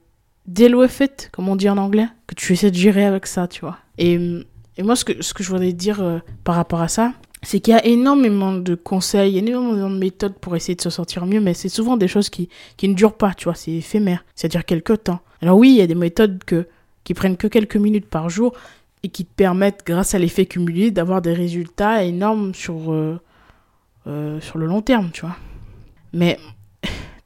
deal 0.47 0.77
with 0.77 1.01
it, 1.01 1.31
comme 1.33 1.49
on 1.49 1.57
dit 1.57 1.69
en 1.69 1.77
anglais. 1.77 2.07
Que 2.29 2.37
tu 2.37 2.53
essaies 2.53 2.71
de 2.71 2.77
gérer 2.77 3.05
avec 3.05 3.27
ça, 3.27 3.49
tu 3.49 3.63
vois. 3.63 3.79
Et, 3.99 4.45
et 4.77 4.85
moi, 4.85 4.95
ce 4.95 5.05
que, 5.05 5.21
ce 5.21 5.35
que 5.35 5.43
je 5.43 5.49
voudrais 5.49 5.73
dire 5.73 6.01
euh, 6.01 6.21
par 6.45 6.55
rapport 6.55 6.83
à 6.83 6.87
ça, 6.87 7.15
c'est 7.43 7.61
qu'il 7.61 7.73
y 7.73 7.77
a 7.77 7.85
énormément 7.85 8.53
de 8.53 8.75
conseils, 8.75 9.39
énormément 9.39 9.91
de 9.91 9.99
méthodes 9.99 10.35
pour 10.35 10.57
essayer 10.57 10.75
de 10.75 10.83
se 10.83 10.91
sentir 10.91 11.27
mieux, 11.27 11.41
mais 11.41 11.55
c'est 11.55 11.69
souvent 11.69 11.97
des 11.97 12.09
choses 12.09 12.31
qui, 12.31 12.49
qui 12.77 12.89
ne 12.89 12.95
durent 12.95 13.17
pas, 13.17 13.35
tu 13.35 13.45
vois, 13.45 13.55
c'est 13.55 13.73
éphémère, 13.73 14.25
c'est-à-dire 14.35 14.65
quelques 14.65 15.05
temps. 15.05 15.21
Alors 15.41 15.57
oui, 15.57 15.71
il 15.71 15.77
y 15.77 15.83
a 15.83 15.87
des 15.87 15.95
méthodes 15.95 16.43
que, 16.45 16.67
qui 17.05 17.15
prennent 17.15 17.37
que 17.37 17.47
quelques 17.47 17.77
minutes 17.77 18.07
par 18.07 18.29
jour 18.29 18.55
et 19.03 19.09
qui 19.09 19.25
te 19.25 19.33
permettent, 19.33 19.83
grâce 19.87 20.15
à 20.15 20.19
l'effet 20.19 20.47
cumulé, 20.47 20.91
d'avoir 20.91 21.23
des 21.23 21.33
résultats 21.33 22.03
énormes 22.03 22.55
sur, 22.55 22.93
euh, 22.93 23.21
euh, 24.09 24.41
sur 24.41 24.59
le 24.59 24.67
long 24.67 24.83
terme, 24.83 25.11
tu 25.13 25.21
vois. 25.21 25.37
Mais 26.13 26.39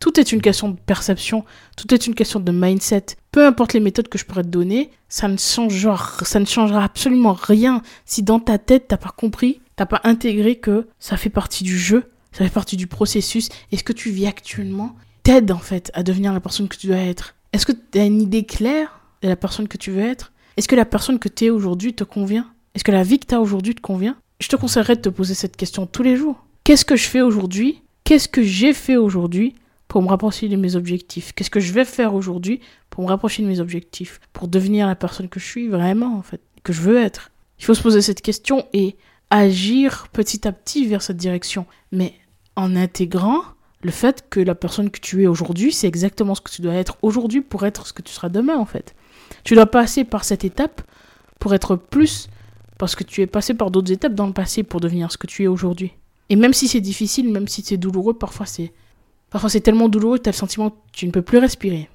tout 0.02 0.18
est 0.18 0.32
une 0.32 0.42
question 0.42 0.68
de 0.68 0.76
perception, 0.84 1.44
tout 1.76 1.94
est 1.94 2.08
une 2.08 2.16
question 2.16 2.40
de 2.40 2.50
mindset. 2.50 3.06
Peu 3.30 3.46
importe 3.46 3.72
les 3.72 3.78
méthodes 3.78 4.08
que 4.08 4.18
je 4.18 4.24
pourrais 4.24 4.42
te 4.42 4.48
donner, 4.48 4.90
ça 5.08 5.28
ne 5.28 5.36
changera, 5.36 6.24
ça 6.24 6.40
ne 6.40 6.44
changera 6.44 6.82
absolument 6.82 7.34
rien 7.34 7.82
si 8.04 8.24
dans 8.24 8.40
ta 8.40 8.58
tête 8.58 8.86
t'as 8.88 8.96
pas 8.96 9.14
compris 9.16 9.60
T'as 9.76 9.86
pas 9.86 10.00
intégré 10.02 10.56
que 10.56 10.88
ça 10.98 11.16
fait 11.16 11.30
partie 11.30 11.62
du 11.62 11.78
jeu, 11.78 12.10
ça 12.32 12.44
fait 12.44 12.52
partie 12.52 12.76
du 12.76 12.88
processus. 12.88 13.48
Et 13.70 13.76
ce 13.76 13.84
que 13.84 13.92
tu 13.92 14.10
vis 14.10 14.26
actuellement 14.26 14.96
t'aide 15.22 15.52
en 15.52 15.58
fait 15.58 15.92
à 15.94 16.02
devenir 16.02 16.32
la 16.32 16.40
personne 16.40 16.66
que 16.66 16.76
tu 16.76 16.88
dois 16.88 16.96
être? 16.96 17.36
Est-ce 17.52 17.64
que 17.64 17.70
tu 17.70 18.00
as 18.00 18.04
une 18.04 18.20
idée 18.20 18.44
claire 18.44 18.98
de 19.22 19.28
la 19.28 19.36
personne 19.36 19.68
que 19.68 19.78
tu 19.78 19.92
veux 19.92 20.02
être? 20.02 20.32
Est-ce 20.56 20.66
que 20.66 20.74
la 20.74 20.84
personne 20.84 21.20
que 21.20 21.28
tu 21.28 21.44
es 21.44 21.50
aujourd'hui 21.50 21.94
te 21.94 22.02
convient? 22.02 22.48
Est-ce 22.74 22.82
que 22.82 22.90
la 22.90 23.04
vie 23.04 23.20
que 23.20 23.26
tu 23.26 23.36
as 23.36 23.40
aujourd'hui 23.40 23.76
te 23.76 23.80
convient? 23.80 24.16
Je 24.40 24.48
te 24.48 24.56
conseillerais 24.56 24.96
de 24.96 25.02
te 25.02 25.08
poser 25.10 25.34
cette 25.34 25.56
question 25.56 25.86
tous 25.86 26.02
les 26.02 26.16
jours. 26.16 26.44
Qu'est-ce 26.64 26.84
que 26.84 26.96
je 26.96 27.06
fais 27.06 27.20
aujourd'hui? 27.20 27.82
Qu'est-ce 28.02 28.28
que 28.28 28.42
j'ai 28.42 28.72
fait 28.72 28.96
aujourd'hui? 28.96 29.54
Pour 29.92 30.00
me 30.00 30.08
rapprocher 30.08 30.48
de 30.48 30.56
mes 30.56 30.74
objectifs 30.74 31.34
Qu'est-ce 31.34 31.50
que 31.50 31.60
je 31.60 31.70
vais 31.70 31.84
faire 31.84 32.14
aujourd'hui 32.14 32.60
pour 32.88 33.04
me 33.04 33.08
rapprocher 33.08 33.42
de 33.42 33.46
mes 33.46 33.60
objectifs? 33.60 34.20
Pour 34.32 34.48
devenir 34.48 34.86
la 34.86 34.94
personne 34.94 35.28
que 35.28 35.38
je 35.38 35.44
suis 35.44 35.68
vraiment 35.68 36.16
en 36.16 36.22
fait, 36.22 36.40
que 36.62 36.72
je 36.72 36.80
veux 36.80 36.96
être 36.96 37.30
Il 37.58 37.66
faut 37.66 37.74
se 37.74 37.82
poser 37.82 38.00
cette 38.00 38.22
question 38.22 38.66
et 38.72 38.96
agir 39.28 40.08
petit 40.10 40.48
à 40.48 40.52
petit 40.52 40.86
vers 40.86 41.02
cette 41.02 41.18
direction, 41.18 41.66
mais 41.90 42.14
en 42.56 42.74
intégrant 42.74 43.42
le 43.82 43.90
fait 43.90 44.24
que 44.30 44.40
la 44.40 44.54
personne 44.54 44.88
que 44.88 44.98
tu 44.98 45.24
es 45.24 45.26
aujourd'hui, 45.26 45.72
c'est 45.72 45.88
exactement 45.88 46.34
ce 46.34 46.40
que 46.40 46.50
tu 46.50 46.62
dois 46.62 46.72
être 46.72 46.96
aujourd'hui 47.02 47.42
pour 47.42 47.66
être 47.66 47.86
ce 47.86 47.92
que 47.92 48.00
tu 48.00 48.14
seras 48.14 48.30
demain 48.30 48.56
en 48.56 48.64
fait. 48.64 48.94
Tu 49.44 49.54
dois 49.54 49.66
passer 49.66 50.04
par 50.04 50.24
cette 50.24 50.46
étape 50.46 50.80
pour 51.38 51.52
être 51.52 51.76
plus 51.76 52.30
parce 52.78 52.96
que 52.96 53.04
tu 53.04 53.20
es 53.20 53.26
passé 53.26 53.52
par 53.52 53.70
d'autres 53.70 53.92
étapes 53.92 54.14
dans 54.14 54.26
le 54.26 54.32
passé 54.32 54.62
pour 54.62 54.80
devenir 54.80 55.12
ce 55.12 55.18
que 55.18 55.26
tu 55.26 55.42
es 55.42 55.48
aujourd'hui. 55.48 55.92
Et 56.30 56.36
même 56.36 56.54
si 56.54 56.66
c'est 56.66 56.80
difficile, 56.80 57.30
même 57.30 57.46
si 57.46 57.60
c'est 57.60 57.76
douloureux, 57.76 58.14
parfois 58.14 58.46
c'est 58.46 58.72
parfois 59.32 59.50
c'est 59.50 59.60
tellement 59.60 59.88
douloureux 59.88 60.18
que 60.18 60.22
tu 60.22 60.28
as 60.28 60.32
le 60.32 60.36
sentiment 60.36 60.70
que 60.70 60.76
tu 60.92 61.06
ne 61.06 61.10
peux 61.10 61.22
plus 61.22 61.38
respirer. 61.38 61.88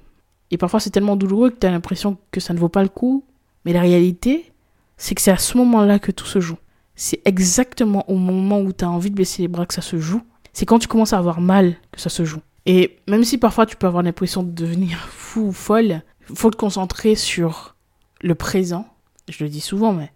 Et 0.50 0.56
parfois, 0.56 0.80
c'est 0.80 0.90
tellement 0.90 1.16
douloureux 1.16 1.50
que 1.50 1.58
tu 1.58 1.66
as 1.66 1.70
l'impression 1.70 2.16
que 2.30 2.40
ça 2.40 2.54
ne 2.54 2.58
vaut 2.58 2.68
pas 2.68 2.82
le 2.82 2.88
coup. 2.88 3.24
Mais 3.64 3.72
la 3.72 3.80
réalité, 3.80 4.52
c'est 4.96 5.14
que 5.14 5.20
c'est 5.20 5.30
à 5.30 5.38
ce 5.38 5.56
moment-là 5.58 5.98
que 5.98 6.10
tout 6.10 6.26
se 6.26 6.40
joue. 6.40 6.56
C'est 6.94 7.20
exactement 7.24 8.08
au 8.10 8.16
moment 8.16 8.60
où 8.60 8.72
tu 8.72 8.84
as 8.84 8.90
envie 8.90 9.10
de 9.10 9.16
baisser 9.16 9.42
les 9.42 9.48
bras 9.48 9.66
que 9.66 9.74
ça 9.74 9.82
se 9.82 9.98
joue. 9.98 10.22
C'est 10.52 10.66
quand 10.66 10.78
tu 10.78 10.88
commences 10.88 11.12
à 11.12 11.18
avoir 11.18 11.40
mal 11.40 11.76
que 11.92 12.00
ça 12.00 12.08
se 12.08 12.24
joue. 12.24 12.40
Et 12.66 12.98
même 13.06 13.24
si 13.24 13.38
parfois 13.38 13.66
tu 13.66 13.76
peux 13.76 13.86
avoir 13.86 14.02
l'impression 14.02 14.42
de 14.42 14.50
devenir 14.50 14.98
fou 15.10 15.48
ou 15.48 15.52
folle, 15.52 16.02
faut 16.34 16.50
te 16.50 16.56
concentrer 16.56 17.14
sur 17.14 17.76
le 18.22 18.34
présent. 18.34 18.88
Je 19.28 19.44
le 19.44 19.50
dis 19.50 19.60
souvent, 19.60 19.92
mais 19.92 20.10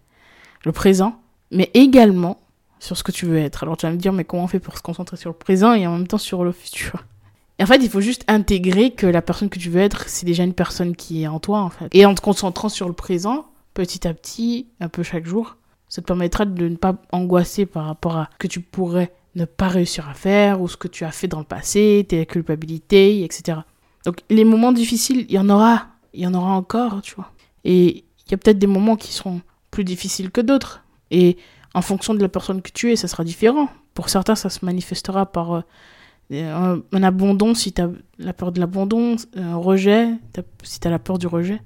le 0.65 0.71
présent, 0.71 1.19
mais 1.51 1.69
également 1.73 2.39
sur 2.79 2.97
ce 2.97 3.03
que 3.03 3.11
tu 3.11 3.25
veux 3.25 3.37
être. 3.37 3.63
Alors 3.63 3.77
tu 3.77 3.85
vas 3.85 3.91
me 3.91 3.97
dire, 3.97 4.11
mais 4.11 4.25
comment 4.25 4.43
on 4.43 4.47
fait 4.47 4.59
pour 4.59 4.77
se 4.77 4.81
concentrer 4.81 5.15
sur 5.15 5.29
le 5.29 5.35
présent 5.35 5.73
et 5.73 5.87
en 5.87 5.93
même 5.93 6.07
temps 6.07 6.17
sur 6.17 6.43
le 6.43 6.51
futur? 6.51 7.05
En 7.61 7.65
fait, 7.65 7.77
il 7.77 7.89
faut 7.89 8.01
juste 8.01 8.23
intégrer 8.27 8.91
que 8.91 9.05
la 9.05 9.21
personne 9.21 9.49
que 9.49 9.59
tu 9.59 9.69
veux 9.69 9.81
être, 9.81 10.09
c'est 10.09 10.25
déjà 10.25 10.43
une 10.43 10.53
personne 10.53 10.95
qui 10.95 11.23
est 11.23 11.27
en 11.27 11.39
toi, 11.39 11.59
en 11.59 11.69
fait. 11.69 11.87
Et 11.91 12.05
en 12.05 12.15
te 12.15 12.21
concentrant 12.21 12.69
sur 12.69 12.87
le 12.87 12.93
présent, 12.93 13.45
petit 13.73 14.07
à 14.07 14.13
petit, 14.13 14.67
un 14.79 14.89
peu 14.89 15.03
chaque 15.03 15.25
jour, 15.25 15.57
ça 15.87 16.01
te 16.01 16.07
permettra 16.07 16.45
de 16.45 16.67
ne 16.67 16.75
pas 16.75 16.95
angoisser 17.11 17.65
par 17.65 17.85
rapport 17.85 18.17
à 18.17 18.29
ce 18.33 18.37
que 18.39 18.47
tu 18.47 18.61
pourrais 18.61 19.13
ne 19.35 19.45
pas 19.45 19.67
réussir 19.67 20.09
à 20.09 20.13
faire 20.13 20.61
ou 20.61 20.67
ce 20.67 20.77
que 20.77 20.87
tu 20.87 21.05
as 21.05 21.11
fait 21.11 21.27
dans 21.27 21.39
le 21.39 21.45
passé, 21.45 22.05
tes 22.07 22.25
culpabilités, 22.25 23.23
etc. 23.23 23.59
Donc 24.05 24.17
les 24.29 24.43
moments 24.43 24.71
difficiles, 24.71 25.25
il 25.29 25.35
y 25.35 25.39
en 25.39 25.49
aura, 25.49 25.87
il 26.13 26.21
y 26.21 26.27
en 26.27 26.33
aura 26.33 26.51
encore, 26.51 27.01
tu 27.01 27.15
vois. 27.15 27.31
Et 27.63 28.05
il 28.25 28.31
y 28.31 28.33
a 28.33 28.37
peut-être 28.37 28.59
des 28.59 28.67
moments 28.67 28.95
qui 28.95 29.13
seront 29.13 29.41
plus 29.71 29.83
difficiles 29.83 30.31
que 30.31 30.41
d'autres. 30.41 30.83
Et 31.11 31.37
en 31.73 31.81
fonction 31.81 32.13
de 32.13 32.21
la 32.21 32.29
personne 32.29 32.61
que 32.61 32.71
tu 32.71 32.91
es, 32.91 32.95
ça 32.95 33.07
sera 33.07 33.23
différent. 33.23 33.69
Pour 33.93 34.09
certains, 34.09 34.35
ça 34.35 34.49
se 34.49 34.65
manifestera 34.65 35.25
par 35.25 35.53
euh, 35.53 35.61
un, 36.31 36.81
un, 36.91 37.03
abandon 37.03 37.53
si 37.53 37.73
tu 37.73 37.81
as 37.81 37.89
la 38.17 38.33
peur 38.33 38.51
de 38.51 38.59
l'abandon, 38.59 39.15
un 39.35 39.55
rejet 39.55 40.09
si 40.63 40.79
tu 40.79 40.87
as 40.87 40.91
la 40.91 40.99
peur 40.99 41.17
du 41.17 41.27
rejet. 41.27 41.61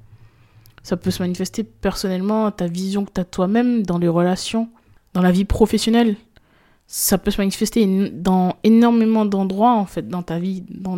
Ça 0.83 0.95
peut 0.95 1.11
se 1.11 1.21
manifester 1.21 1.63
personnellement, 1.63 2.49
ta 2.51 2.67
vision 2.67 3.03
que 3.05 3.11
tu 3.13 3.21
as 3.21 3.25
toi-même 3.25 3.83
dans 3.83 3.97
les 3.97 4.07
relations, 4.07 4.69
dans 5.13 5.21
la 5.21 5.31
vie 5.31 5.45
professionnelle. 5.45 6.15
Ça 6.87 7.17
peut 7.17 7.31
se 7.31 7.41
manifester 7.41 8.09
dans 8.11 8.55
énormément 8.63 9.25
d'endroits, 9.25 9.73
en 9.73 9.85
fait, 9.85 10.07
dans 10.07 10.23
ta 10.23 10.39
vie, 10.39 10.63
dans 10.69 10.97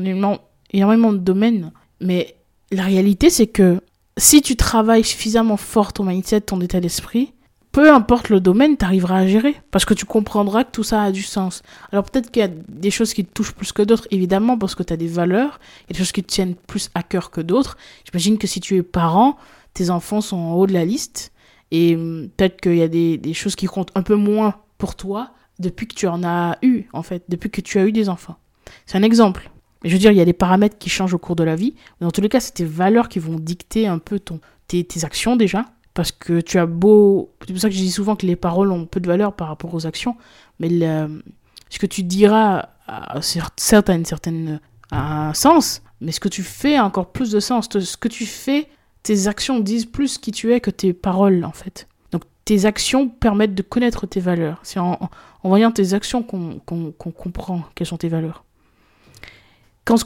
énormément 0.71 1.11
de 1.11 1.17
domaines. 1.17 1.71
Mais 1.99 2.35
la 2.71 2.83
réalité, 2.83 3.31
c'est 3.31 3.47
que 3.47 3.81
si 4.17 4.41
tu 4.41 4.55
travailles 4.55 5.03
suffisamment 5.03 5.57
fort 5.57 5.93
ton 5.93 6.03
mindset, 6.03 6.41
ton 6.41 6.61
état 6.61 6.79
d'esprit, 6.79 7.33
peu 7.71 7.91
importe 7.93 8.29
le 8.29 8.39
domaine, 8.39 8.77
tu 8.77 8.85
arriveras 8.85 9.19
à 9.19 9.27
gérer. 9.27 9.55
Parce 9.71 9.85
que 9.85 9.93
tu 9.93 10.05
comprendras 10.05 10.63
que 10.63 10.71
tout 10.71 10.83
ça 10.83 11.03
a 11.03 11.11
du 11.11 11.21
sens. 11.21 11.61
Alors 11.91 12.03
peut-être 12.03 12.31
qu'il 12.31 12.41
y 12.41 12.45
a 12.45 12.49
des 12.49 12.91
choses 12.91 13.13
qui 13.13 13.23
te 13.23 13.31
touchent 13.31 13.53
plus 13.53 13.71
que 13.71 13.83
d'autres, 13.83 14.07
évidemment, 14.11 14.57
parce 14.57 14.75
que 14.75 14.83
tu 14.83 14.93
as 14.93 14.97
des 14.97 15.07
valeurs. 15.07 15.59
Il 15.81 15.93
y 15.93 15.93
a 15.93 15.93
des 15.93 15.99
choses 15.99 16.11
qui 16.11 16.23
te 16.23 16.27
tiennent 16.27 16.55
plus 16.55 16.89
à 16.95 17.03
cœur 17.03 17.29
que 17.31 17.41
d'autres. 17.41 17.77
J'imagine 18.05 18.37
que 18.37 18.47
si 18.47 18.59
tu 18.59 18.77
es 18.77 18.83
parent, 18.83 19.37
tes 19.73 19.91
enfants 19.91 20.21
sont 20.21 20.37
en 20.37 20.53
haut 20.53 20.67
de 20.67 20.73
la 20.73 20.85
liste. 20.85 21.31
Et 21.71 21.95
hum, 21.95 22.29
peut-être 22.35 22.59
qu'il 22.59 22.75
y 22.75 22.81
a 22.81 22.87
des, 22.87 23.33
choses 23.33 23.55
qui 23.55 23.67
comptent 23.67 23.91
un 23.95 24.01
peu 24.01 24.15
moins 24.15 24.55
pour 24.77 24.95
toi 24.95 25.31
depuis 25.59 25.87
que 25.87 25.93
tu 25.93 26.07
en 26.07 26.23
as 26.23 26.57
eu, 26.61 26.85
en 26.93 27.03
fait, 27.03 27.23
depuis 27.29 27.51
que 27.51 27.61
tu 27.61 27.77
as 27.77 27.85
eu 27.85 27.91
des 27.91 28.09
enfants. 28.09 28.37
C'est 28.85 28.97
un 28.97 29.03
exemple. 29.03 29.51
Je 29.83 29.91
veux 29.91 29.99
dire, 29.99 30.11
il 30.11 30.17
y 30.17 30.21
a 30.21 30.25
des 30.25 30.33
paramètres 30.33 30.77
qui 30.77 30.89
changent 30.89 31.13
au 31.13 31.19
cours 31.19 31.35
de 31.35 31.43
la 31.43 31.55
vie. 31.55 31.75
Mais 31.99 32.05
dans 32.05 32.11
tous 32.11 32.21
les 32.21 32.29
cas, 32.29 32.39
c'est 32.39 32.53
tes 32.53 32.65
valeurs 32.65 33.09
qui 33.09 33.19
vont 33.19 33.35
dicter 33.35 33.87
un 33.87 33.99
peu 33.99 34.19
ton, 34.19 34.39
tes 34.67 34.85
actions 35.03 35.35
déjà. 35.35 35.65
Parce 35.99 36.13
que 36.13 36.39
tu 36.39 36.57
as 36.57 36.65
beau. 36.65 37.29
C'est 37.45 37.51
pour 37.51 37.59
ça 37.59 37.67
que 37.67 37.75
je 37.75 37.81
dis 37.81 37.91
souvent 37.91 38.15
que 38.15 38.25
les 38.25 38.37
paroles 38.37 38.71
ont 38.71 38.85
peu 38.85 39.01
de 39.01 39.07
valeur 39.07 39.33
par 39.33 39.49
rapport 39.49 39.73
aux 39.75 39.85
actions. 39.85 40.15
Mais 40.61 40.69
ce 40.69 41.77
que 41.77 41.85
tu 41.85 42.03
diras, 42.03 42.69
a, 42.87 43.21
certes, 43.21 43.89
a 43.89 43.93
une 43.93 44.05
certaine 44.05 44.61
un 44.91 45.33
sens. 45.33 45.81
Mais 45.99 46.13
ce 46.13 46.21
que 46.21 46.29
tu 46.29 46.41
fais 46.41 46.77
a 46.77 46.85
encore 46.85 47.11
plus 47.11 47.31
de 47.31 47.41
sens. 47.41 47.67
Ce 47.69 47.97
que 47.97 48.07
tu 48.07 48.25
fais, 48.25 48.69
tes 49.03 49.27
actions 49.27 49.59
disent 49.59 49.87
plus 49.87 50.17
qui 50.17 50.31
tu 50.31 50.53
es 50.53 50.61
que 50.61 50.71
tes 50.71 50.93
paroles, 50.93 51.43
en 51.43 51.51
fait. 51.51 51.89
Donc 52.13 52.23
tes 52.45 52.63
actions 52.63 53.09
permettent 53.09 53.55
de 53.55 53.61
connaître 53.61 54.07
tes 54.07 54.21
valeurs. 54.21 54.61
C'est 54.63 54.79
en, 54.79 55.09
voyant 55.43 55.69
tes 55.69 55.93
actions 55.93 56.23
qu'on 56.23 56.61
qu 56.65 57.11
comprend 57.11 57.65
quelles 57.75 57.87
sont 57.87 57.97
tes 57.97 58.07
valeurs. 58.07 58.45
Quand, 59.83 59.99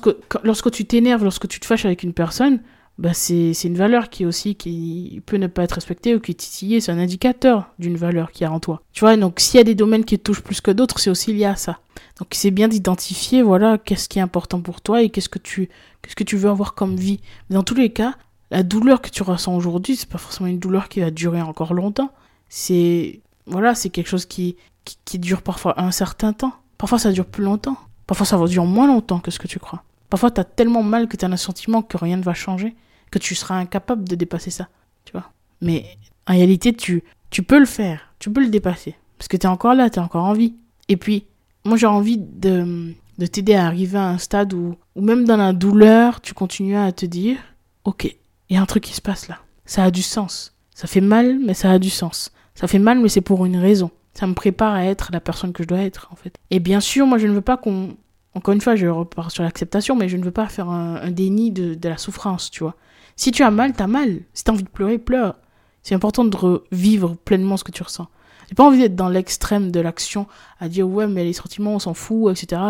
lorsque 0.43 0.71
tu 0.71 0.85
t'énerves, 0.85 1.23
lorsque 1.23 1.47
tu 1.47 1.59
te 1.59 1.67
fâches 1.67 1.85
avec 1.85 2.01
une 2.01 2.13
personne, 2.13 2.61
bah 2.99 3.13
c'est 3.13 3.53
une 3.63 3.75
valeur 3.75 4.09
qui 4.09 4.25
aussi 4.25 4.55
qui 4.55 5.21
peut 5.25 5.37
ne 5.37 5.47
pas 5.47 5.63
être 5.63 5.73
respectée 5.73 6.13
ou 6.13 6.19
qui 6.19 6.31
est 6.31 6.35
titillée, 6.35 6.79
c'est 6.79 6.91
un 6.91 6.99
indicateur 6.99 7.69
d'une 7.79 7.97
valeur 7.97 8.31
qui 8.31 8.43
y 8.43 8.45
a 8.45 8.51
en 8.51 8.59
toi. 8.59 8.83
Tu 8.93 8.99
vois, 8.99 9.17
donc 9.17 9.39
s'il 9.39 9.57
y 9.57 9.61
a 9.61 9.63
des 9.63 9.73
domaines 9.73 10.05
qui 10.05 10.19
te 10.19 10.23
touchent 10.23 10.43
plus 10.43 10.61
que 10.61 10.69
d'autres, 10.69 10.99
c'est 10.99 11.09
aussi 11.09 11.33
lié 11.33 11.45
à 11.45 11.55
ça. 11.55 11.79
Donc 12.19 12.27
c'est 12.31 12.51
bien 12.51 12.67
d'identifier, 12.67 13.41
voilà, 13.41 13.79
qu'est-ce 13.79 14.07
qui 14.07 14.19
est 14.19 14.21
important 14.21 14.61
pour 14.61 14.81
toi 14.81 15.01
et 15.01 15.09
qu'est-ce 15.09 15.29
que 15.29 15.39
tu 15.39 15.69
qu'est-ce 16.01 16.15
que 16.15 16.23
tu 16.23 16.37
veux 16.37 16.49
avoir 16.49 16.75
comme 16.75 16.95
vie. 16.95 17.19
Mais 17.49 17.55
dans 17.55 17.63
tous 17.63 17.75
les 17.75 17.89
cas, 17.91 18.15
la 18.51 18.61
douleur 18.61 19.01
que 19.01 19.09
tu 19.09 19.23
ressens 19.23 19.55
aujourd'hui, 19.55 19.95
c'est 19.95 20.09
pas 20.09 20.19
forcément 20.19 20.47
une 20.47 20.59
douleur 20.59 20.87
qui 20.87 20.99
va 20.99 21.09
durer 21.09 21.41
encore 21.41 21.73
longtemps. 21.73 22.11
C'est 22.49 23.21
voilà, 23.47 23.73
c'est 23.73 23.89
quelque 23.89 24.07
chose 24.07 24.25
qui, 24.27 24.55
qui, 24.85 24.97
qui 25.03 25.17
dure 25.17 25.41
parfois 25.41 25.81
un 25.81 25.89
certain 25.89 26.31
temps. 26.33 26.53
Parfois 26.77 26.99
ça 26.99 27.11
dure 27.11 27.25
plus 27.25 27.43
longtemps. 27.43 27.77
Parfois 28.05 28.27
ça 28.27 28.37
va 28.37 28.45
durer 28.45 28.67
moins 28.67 28.85
longtemps 28.85 29.19
que 29.19 29.31
ce 29.31 29.39
que 29.39 29.47
tu 29.47 29.57
crois. 29.57 29.83
Parfois, 30.13 30.29
tu 30.29 30.39
as 30.39 30.43
tellement 30.43 30.83
mal 30.83 31.07
que 31.07 31.17
tu 31.17 31.25
as 31.25 31.27
un 31.27 31.37
sentiment 31.37 31.81
que 31.81 31.97
rien 31.97 32.17
ne 32.17 32.21
va 32.21 32.35
changer, 32.35 32.75
que 33.09 33.17
tu 33.17 33.33
seras 33.33 33.55
incapable 33.55 34.07
de 34.07 34.13
dépasser 34.13 34.51
ça. 34.51 34.69
Tu 35.05 35.11
vois 35.11 35.31
Mais 35.59 35.87
en 36.27 36.33
réalité, 36.33 36.71
tu, 36.71 37.03
tu 37.31 37.41
peux 37.41 37.57
le 37.57 37.65
faire. 37.65 38.13
Tu 38.19 38.31
peux 38.31 38.41
le 38.41 38.51
dépasser. 38.51 38.93
Parce 39.17 39.27
que 39.27 39.37
tu 39.37 39.47
es 39.47 39.49
encore 39.49 39.73
là, 39.73 39.89
tu 39.89 39.97
as 39.97 40.03
encore 40.03 40.25
envie. 40.25 40.53
Et 40.87 40.97
puis, 40.97 41.25
moi, 41.65 41.77
j'ai 41.77 41.87
envie 41.87 42.19
de, 42.19 42.93
de 43.17 43.25
t'aider 43.25 43.55
à 43.55 43.65
arriver 43.65 43.97
à 43.97 44.05
un 44.09 44.19
stade 44.19 44.53
où, 44.53 44.75
où, 44.95 45.01
même 45.01 45.25
dans 45.25 45.37
la 45.37 45.51
douleur, 45.51 46.21
tu 46.21 46.35
continues 46.35 46.77
à 46.77 46.91
te 46.91 47.07
dire 47.07 47.37
Ok, 47.83 48.05
il 48.49 48.55
y 48.55 48.57
a 48.57 48.61
un 48.61 48.67
truc 48.67 48.83
qui 48.83 48.93
se 48.93 49.01
passe 49.01 49.27
là. 49.27 49.39
Ça 49.65 49.83
a 49.83 49.89
du 49.89 50.03
sens. 50.03 50.55
Ça 50.75 50.85
fait 50.85 51.01
mal, 51.01 51.39
mais 51.43 51.55
ça 51.55 51.71
a 51.71 51.79
du 51.79 51.89
sens. 51.89 52.31
Ça 52.53 52.67
fait 52.67 52.77
mal, 52.77 52.99
mais 52.99 53.09
c'est 53.09 53.21
pour 53.21 53.47
une 53.47 53.57
raison. 53.57 53.89
Ça 54.13 54.27
me 54.27 54.35
prépare 54.35 54.75
à 54.75 54.85
être 54.85 55.09
la 55.11 55.19
personne 55.19 55.53
que 55.53 55.63
je 55.63 55.67
dois 55.69 55.79
être, 55.79 56.09
en 56.11 56.15
fait. 56.15 56.35
Et 56.51 56.59
bien 56.59 56.81
sûr, 56.81 57.07
moi, 57.07 57.17
je 57.17 57.25
ne 57.25 57.33
veux 57.33 57.41
pas 57.41 57.57
qu'on 57.57 57.97
encore 58.35 58.53
une 58.53 58.61
fois, 58.61 58.75
je 58.75 58.87
repars 58.87 59.31
sur 59.31 59.43
l'acceptation, 59.43 59.95
mais 59.95 60.09
je 60.09 60.17
ne 60.17 60.23
veux 60.23 60.31
pas 60.31 60.47
faire 60.47 60.69
un, 60.69 61.11
déni 61.11 61.51
de, 61.51 61.77
la 61.87 61.97
souffrance, 61.97 62.49
tu 62.49 62.63
vois. 62.63 62.75
Si 63.15 63.31
tu 63.31 63.43
as 63.43 63.51
mal, 63.51 63.73
t'as 63.73 63.87
mal. 63.87 64.21
Si 64.33 64.43
t'as 64.43 64.53
envie 64.53 64.63
de 64.63 64.69
pleurer, 64.69 64.97
pleure. 64.97 65.35
C'est 65.83 65.93
important 65.93 66.25
de 66.25 66.35
revivre 66.35 67.15
pleinement 67.17 67.57
ce 67.57 67.63
que 67.63 67.71
tu 67.71 67.83
ressens. 67.83 68.07
J'ai 68.49 68.55
pas 68.55 68.63
envie 68.63 68.79
d'être 68.79 68.95
dans 68.95 69.09
l'extrême 69.09 69.71
de 69.71 69.79
l'action, 69.79 70.27
à 70.59 70.67
dire 70.67 70.87
ouais, 70.87 71.07
mais 71.07 71.23
les 71.23 71.33
sentiments, 71.33 71.75
on 71.75 71.79
s'en 71.79 71.93
fout, 71.93 72.31
etc. 72.31 72.61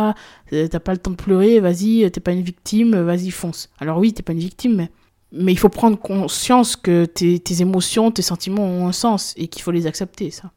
Euh, 0.51 0.67
t'as 0.67 0.79
pas 0.79 0.91
le 0.91 0.97
temps 0.97 1.11
de 1.11 1.15
pleurer, 1.15 1.59
vas-y, 1.59 2.09
t'es 2.11 2.19
pas 2.19 2.31
une 2.31 2.41
victime, 2.41 2.95
vas-y, 3.01 3.31
fonce. 3.31 3.69
Alors 3.79 3.97
oui, 3.97 4.13
t'es 4.13 4.23
pas 4.23 4.33
une 4.33 4.39
victime, 4.39 4.87
mais, 5.31 5.51
il 5.51 5.57
faut 5.57 5.69
prendre 5.69 5.97
conscience 5.97 6.75
que 6.75 7.05
tes 7.05 7.61
émotions, 7.61 8.11
tes 8.11 8.21
sentiments 8.21 8.65
ont 8.65 8.87
un 8.87 8.91
sens 8.91 9.33
et 9.35 9.47
qu'il 9.47 9.63
faut 9.63 9.71
les 9.71 9.87
accepter, 9.87 10.29
ça. 10.29 10.51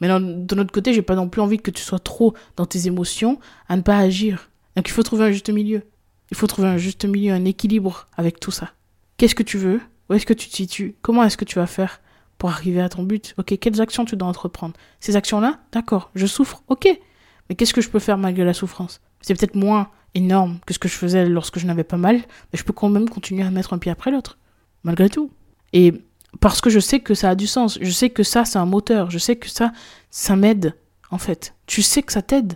Mais 0.00 0.08
de 0.08 0.54
notre 0.54 0.72
côté, 0.72 0.92
j'ai 0.92 1.02
pas 1.02 1.14
non 1.14 1.28
plus 1.28 1.40
envie 1.40 1.58
que 1.58 1.70
tu 1.70 1.82
sois 1.82 1.98
trop 1.98 2.34
dans 2.56 2.66
tes 2.66 2.86
émotions 2.86 3.38
à 3.68 3.76
ne 3.76 3.82
pas 3.82 3.98
agir. 3.98 4.50
Donc 4.76 4.88
il 4.88 4.92
faut 4.92 5.02
trouver 5.02 5.24
un 5.24 5.30
juste 5.30 5.50
milieu. 5.50 5.82
Il 6.30 6.36
faut 6.36 6.46
trouver 6.46 6.68
un 6.68 6.76
juste 6.76 7.04
milieu, 7.04 7.32
un 7.32 7.44
équilibre 7.44 8.06
avec 8.16 8.40
tout 8.40 8.50
ça. 8.50 8.70
Qu'est-ce 9.16 9.34
que 9.34 9.42
tu 9.42 9.58
veux? 9.58 9.80
Où 10.08 10.14
est-ce 10.14 10.26
que 10.26 10.32
tu 10.32 10.48
te 10.48 10.56
situes? 10.56 10.96
Comment 11.02 11.24
est-ce 11.24 11.36
que 11.36 11.44
tu 11.44 11.56
vas 11.56 11.66
faire 11.66 12.00
pour 12.38 12.50
arriver 12.50 12.80
à 12.80 12.88
ton 12.88 13.02
but? 13.02 13.34
Ok, 13.38 13.58
quelles 13.58 13.80
actions 13.80 14.04
tu 14.04 14.16
dois 14.16 14.28
entreprendre? 14.28 14.74
Ces 15.00 15.16
actions-là 15.16 15.60
D'accord, 15.72 16.10
je 16.14 16.26
souffre, 16.26 16.62
ok. 16.68 16.88
Mais 17.48 17.54
qu'est-ce 17.54 17.74
que 17.74 17.80
je 17.80 17.90
peux 17.90 17.98
faire 17.98 18.18
malgré 18.18 18.44
la 18.44 18.54
souffrance? 18.54 19.00
C'est 19.20 19.34
peut-être 19.38 19.56
moins 19.56 19.90
énorme 20.14 20.58
que 20.66 20.74
ce 20.74 20.78
que 20.78 20.88
je 20.88 20.94
faisais 20.94 21.26
lorsque 21.26 21.58
je 21.58 21.66
n'avais 21.66 21.84
pas 21.84 21.96
mal, 21.96 22.16
mais 22.16 22.58
je 22.58 22.64
peux 22.64 22.72
quand 22.72 22.88
même 22.88 23.08
continuer 23.08 23.42
à 23.42 23.50
mettre 23.50 23.72
un 23.72 23.78
pied 23.78 23.92
après 23.92 24.10
l'autre, 24.10 24.38
malgré 24.82 25.08
tout. 25.10 25.30
Et 25.72 25.94
parce 26.38 26.60
que 26.60 26.70
je 26.70 26.78
sais 26.78 27.00
que 27.00 27.14
ça 27.14 27.30
a 27.30 27.34
du 27.34 27.46
sens. 27.46 27.78
Je 27.80 27.90
sais 27.90 28.10
que 28.10 28.22
ça, 28.22 28.44
c'est 28.44 28.58
un 28.58 28.66
moteur. 28.66 29.10
Je 29.10 29.18
sais 29.18 29.36
que 29.36 29.48
ça, 29.48 29.72
ça 30.10 30.36
m'aide, 30.36 30.74
en 31.10 31.18
fait. 31.18 31.54
Tu 31.66 31.82
sais 31.82 32.02
que 32.02 32.12
ça 32.12 32.22
t'aide. 32.22 32.54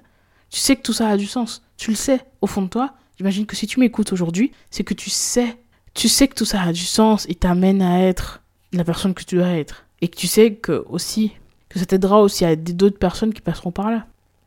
Tu 0.50 0.60
sais 0.60 0.76
que 0.76 0.82
tout 0.82 0.92
ça 0.92 1.08
a 1.08 1.16
du 1.16 1.26
sens. 1.26 1.62
Tu 1.76 1.90
le 1.90 1.96
sais, 1.96 2.20
au 2.40 2.46
fond 2.46 2.62
de 2.62 2.68
toi. 2.68 2.94
J'imagine 3.18 3.46
que 3.46 3.56
si 3.56 3.66
tu 3.66 3.80
m'écoutes 3.80 4.12
aujourd'hui, 4.12 4.52
c'est 4.70 4.84
que 4.84 4.94
tu 4.94 5.10
sais. 5.10 5.56
Tu 5.94 6.08
sais 6.08 6.28
que 6.28 6.34
tout 6.34 6.44
ça 6.44 6.62
a 6.62 6.72
du 6.72 6.84
sens 6.84 7.26
et 7.28 7.34
t'amène 7.34 7.82
à 7.82 8.02
être 8.02 8.42
la 8.72 8.84
personne 8.84 9.14
que 9.14 9.24
tu 9.24 9.36
dois 9.36 9.48
être. 9.48 9.86
Et 10.00 10.08
que 10.08 10.16
tu 10.16 10.26
sais 10.26 10.54
que 10.54 10.84
aussi, 10.88 11.32
que 11.68 11.78
ça 11.78 11.86
t'aidera 11.86 12.20
aussi 12.20 12.44
à 12.44 12.52
aider 12.52 12.72
d'autres 12.72 12.98
personnes 12.98 13.32
qui 13.32 13.40
passeront 13.40 13.70
par 13.70 13.90
là. 13.90 14.06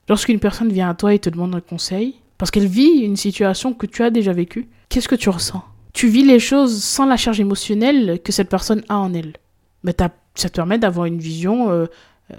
Lorsqu'une 0.09 0.39
personne 0.39 0.71
vient 0.71 0.89
à 0.89 0.93
toi 0.93 1.13
et 1.13 1.19
te 1.19 1.29
demande 1.29 1.55
un 1.55 1.61
conseil, 1.61 2.15
parce 2.37 2.51
qu'elle 2.51 2.67
vit 2.67 2.99
une 3.01 3.17
situation 3.17 3.73
que 3.73 3.85
tu 3.85 4.03
as 4.03 4.09
déjà 4.09 4.31
vécue, 4.31 4.69
qu'est-ce 4.89 5.07
que 5.07 5.15
tu 5.15 5.29
ressens? 5.29 5.63
Tu 5.97 6.07
vis 6.07 6.21
les 6.21 6.39
choses 6.39 6.83
sans 6.83 7.07
la 7.07 7.17
charge 7.17 7.39
émotionnelle 7.39 8.21
que 8.23 8.31
cette 8.31 8.49
personne 8.49 8.83
a 8.87 8.99
en 8.99 9.15
elle. 9.15 9.33
Mais 9.81 9.95
ça 10.35 10.49
te 10.49 10.53
permet 10.53 10.77
d'avoir 10.77 11.07
une 11.07 11.17
vision 11.17 11.71
euh, 11.71 11.87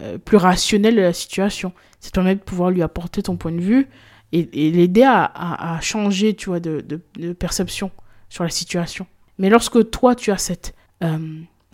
euh, 0.01 0.17
plus 0.17 0.37
rationnelle 0.37 0.95
de 0.95 1.01
la 1.01 1.13
situation. 1.13 1.73
Ça 1.99 2.11
te 2.11 2.15
permet 2.15 2.37
de 2.37 2.41
pouvoir 2.41 2.71
lui 2.71 2.83
apporter 2.83 3.21
ton 3.21 3.37
point 3.37 3.51
de 3.51 3.61
vue 3.61 3.89
et, 4.31 4.45
l'aider 4.71 5.03
à, 5.03 5.77
changer, 5.83 6.35
tu 6.35 6.51
vois, 6.51 6.61
de, 6.61 7.01
perception 7.41 7.91
sur 8.29 8.45
la 8.45 8.51
situation. 8.51 9.09
Mais 9.39 9.51
lorsque 9.51 9.91
toi, 9.91 10.15
tu 10.15 10.31
as 10.31 10.39
cette, 10.39 10.77
euh, 11.03 11.19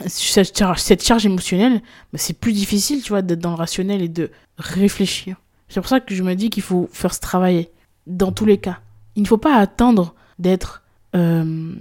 cette 0.07 1.05
charge 1.05 1.27
émotionnelle, 1.27 1.83
bah, 2.15 2.19
c'est 2.19 2.39
plus 2.41 2.55
difficile, 2.55 3.03
tu 3.03 3.11
vois, 3.11 3.21
d'être 3.21 3.41
dans 3.41 3.51
le 3.51 3.57
rationnel 3.57 4.01
et 4.01 4.09
de 4.09 4.31
réfléchir. 4.57 5.37
C'est 5.69 5.81
pour 5.81 5.89
ça 5.91 6.01
que 6.01 6.15
je 6.15 6.23
me 6.23 6.33
dis 6.33 6.49
qu'il 6.49 6.63
faut 6.63 6.89
faire 6.95 7.13
ce 7.13 7.21
travail 7.21 7.69
dans 8.07 8.33
tous 8.33 8.47
les 8.47 8.57
cas. 8.57 8.79
Il 9.17 9.23
ne 9.23 9.29
faut 9.29 9.37
pas 9.37 9.57
attendre 9.57 10.15
d'être 10.39 10.84
euh, 11.15 11.75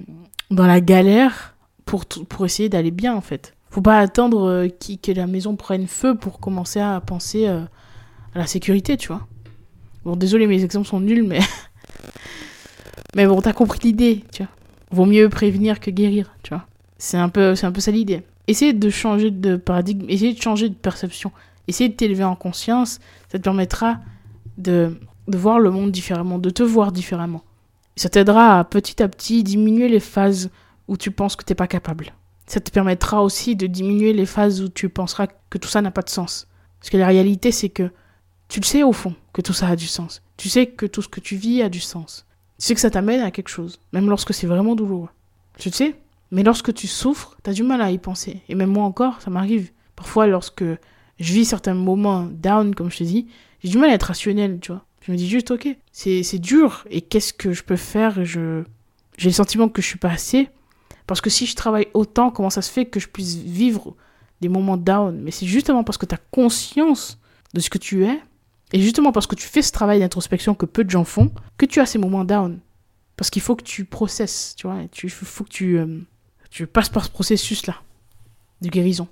dans 0.52 0.68
la 0.68 0.82
galère 0.82 1.56
pour, 1.86 2.06
pour 2.06 2.46
essayer 2.46 2.70
d'aller 2.70 2.92
bien, 2.92 3.16
en 3.16 3.22
fait. 3.22 3.54
Faut 3.70 3.82
pas 3.82 4.00
attendre 4.00 4.48
euh, 4.48 4.68
que 4.70 5.12
la 5.12 5.26
maison 5.26 5.56
prenne 5.56 5.88
feu 5.88 6.16
pour 6.16 6.40
commencer 6.40 6.80
à 6.80 7.02
penser 7.02 7.48
euh, 7.48 7.62
à 8.36 8.40
la 8.40 8.48
sécurité, 8.48 8.98
tu 8.98 9.08
vois. 9.08 9.28
Bon, 10.06 10.16
désolé, 10.16 10.48
mes 10.48 10.64
exemples 10.64 10.88
sont 10.88 11.00
nuls, 11.00 11.24
mais. 11.24 11.40
mais 13.16 13.26
bon, 13.26 13.42
t'as 13.42 13.54
compris 13.54 13.80
l'idée, 13.84 14.24
tu 14.32 14.44
vois. 14.44 14.52
Vaut 14.92 15.06
mieux 15.06 15.28
prévenir 15.30 15.80
que 15.80 15.90
guérir, 15.90 16.36
tu 16.44 16.54
vois. 16.54 16.68
C'est 17.00 17.18
un 17.18 17.30
peu, 17.30 17.56
un 17.62 17.72
peu 17.72 17.82
ça 17.82 17.92
l'idée. 17.92 18.22
Essayer 18.48 18.74
de 18.74 18.90
changer 18.90 19.32
de 19.32 19.56
paradigme, 19.56 20.06
essayer 20.10 20.34
de 20.34 20.42
changer 20.42 20.70
de 20.70 20.76
perception, 20.76 21.32
essayer 21.68 21.90
de 21.90 21.96
t'élever 21.96 22.26
en 22.26 22.36
conscience, 22.36 23.00
ça 23.32 23.40
te 23.40 23.44
permettra 23.44 24.00
de, 24.58 25.00
de 25.28 25.38
voir 25.38 25.60
le 25.60 25.72
monde 25.72 25.92
différemment, 25.92 26.38
de 26.38 26.50
te 26.50 26.62
voir 26.62 26.92
différemment. 26.92 27.42
Ça 27.96 28.10
t'aidera 28.10 28.60
à 28.60 28.64
petit 28.64 29.02
à 29.04 29.08
petit 29.08 29.44
diminuer 29.44 29.88
les 29.88 30.00
phases 30.00 30.50
où 30.88 30.98
tu 30.98 31.12
penses 31.12 31.36
que 31.36 31.44
t'es 31.44 31.56
pas 31.56 31.68
capable. 31.68 32.14
Ça 32.48 32.60
te 32.60 32.72
permettra 32.72 33.24
aussi 33.24 33.56
de 33.56 33.68
diminuer 33.68 34.14
les 34.14 34.26
phases 34.26 34.62
où 34.62 34.70
tu 34.70 34.90
penseras 34.90 35.28
que 35.50 35.58
tout 35.58 35.70
ça 35.70 35.82
n'a 35.82 35.92
pas 35.92 36.02
de 36.02 36.10
sens. 36.10 36.48
Parce 36.80 36.90
que 36.90 36.98
la 36.98 37.08
réalité, 37.08 37.52
c'est 37.52 37.70
que 37.70 37.92
tu 38.50 38.60
le 38.60 38.66
sais 38.66 38.84
au 38.84 38.92
fond 38.92 39.16
que 39.32 39.42
tout 39.42 39.54
ça 39.54 39.68
a 39.68 39.76
du 39.76 39.88
sens. 39.88 40.22
Tu 40.38 40.50
sais 40.50 40.68
que 40.68 40.86
tout 40.86 41.02
ce 41.02 41.08
que 41.08 41.20
tu 41.20 41.36
vis 41.36 41.62
a 41.62 41.70
du 41.70 41.80
sens. 41.80 42.26
Tu 42.60 42.68
sais 42.68 42.76
que 42.76 42.82
ça 42.82 42.92
t'amène 42.92 43.22
à 43.22 43.32
quelque 43.32 43.50
chose, 43.50 43.80
même 43.94 44.10
lorsque 44.10 44.34
c'est 44.34 44.48
vraiment 44.48 44.76
douloureux. 44.76 45.10
Tu 45.58 45.70
le 45.70 45.74
sais 45.74 45.96
Mais 46.32 46.44
lorsque 46.44 46.74
tu 46.74 46.88
souffres, 46.88 47.38
t'as 47.44 47.54
du 47.54 47.64
mal 47.64 47.82
à 47.82 47.92
y 47.92 47.98
penser. 47.98 48.42
Et 48.50 48.56
même 48.56 48.72
moi 48.72 48.84
encore, 48.84 49.22
ça 49.22 49.30
m'arrive. 49.30 49.72
Parfois, 49.96 50.28
lorsque 50.28 50.64
je 51.20 51.34
vis 51.34 51.46
certains 51.46 51.74
moments 51.74 52.24
down, 52.24 52.76
comme 52.76 52.92
je 52.92 52.98
te 52.98 53.04
dis, 53.04 53.28
j'ai 53.64 53.70
du 53.70 53.78
mal 53.78 53.90
à 53.90 53.94
être 53.94 54.04
rationnel, 54.04 54.60
tu 54.60 54.72
vois. 54.72 54.86
Je 55.06 55.12
me 55.12 55.18
dis 55.18 55.30
juste, 55.30 55.52
ok, 55.52 55.68
c'est 55.92 56.40
dur, 56.40 56.86
et 56.90 57.02
qu'est-ce 57.02 57.34
que 57.34 57.52
je 57.52 57.64
peux 57.64 57.76
faire? 57.76 58.24
Je... 58.24 58.64
J'ai 59.18 59.30
le 59.30 59.34
sentiment 59.34 59.68
que 59.68 59.82
je 59.82 59.88
suis 59.88 60.00
pas 60.00 60.10
assez. 60.10 60.50
Parce 61.08 61.20
que 61.20 61.30
si 61.30 61.46
je 61.46 61.56
travaille 61.56 61.88
autant, 61.94 62.32
comment 62.32 62.50
ça 62.50 62.62
se 62.62 62.72
fait 62.72 62.86
que 62.86 63.00
je 63.00 63.10
puisse 63.10 63.36
vivre 63.36 63.96
des 64.40 64.48
moments 64.48 64.78
down? 64.78 65.20
Mais 65.22 65.32
c'est 65.32 65.46
justement 65.46 65.84
parce 65.84 65.98
que 65.98 66.06
tu 66.06 66.16
as 66.16 66.20
conscience 66.32 67.20
de 67.54 67.60
ce 67.60 67.70
que 67.70 67.78
tu 67.78 68.06
es, 68.06 68.20
et 68.72 68.82
justement 68.82 69.12
parce 69.12 69.28
que 69.28 69.36
tu 69.36 69.46
fais 69.46 69.62
ce 69.62 69.72
travail 69.72 70.00
d'introspection 70.00 70.56
que 70.56 70.66
peu 70.66 70.86
de 70.86 70.90
gens 70.90 71.04
font, 71.04 71.32
que 71.58 71.66
tu 71.66 71.82
as 71.82 71.86
ces 71.86 72.00
moments 72.00 72.24
down. 72.24 72.60
Parce 73.18 73.30
qu'il 73.30 73.42
faut 73.42 73.56
que 73.56 73.64
tu 73.64 73.86
processes, 73.86 74.56
tu 74.58 74.68
vois, 74.68 74.78
il 74.82 75.10
faut 75.10 75.44
que 75.44 75.50
tu, 75.50 75.78
euh, 75.78 76.00
tu 76.50 76.66
passes 76.66 76.90
par 76.90 77.04
ce 77.04 77.10
processus-là 77.10 77.76
de 78.62 78.70
guérison. 78.70 79.08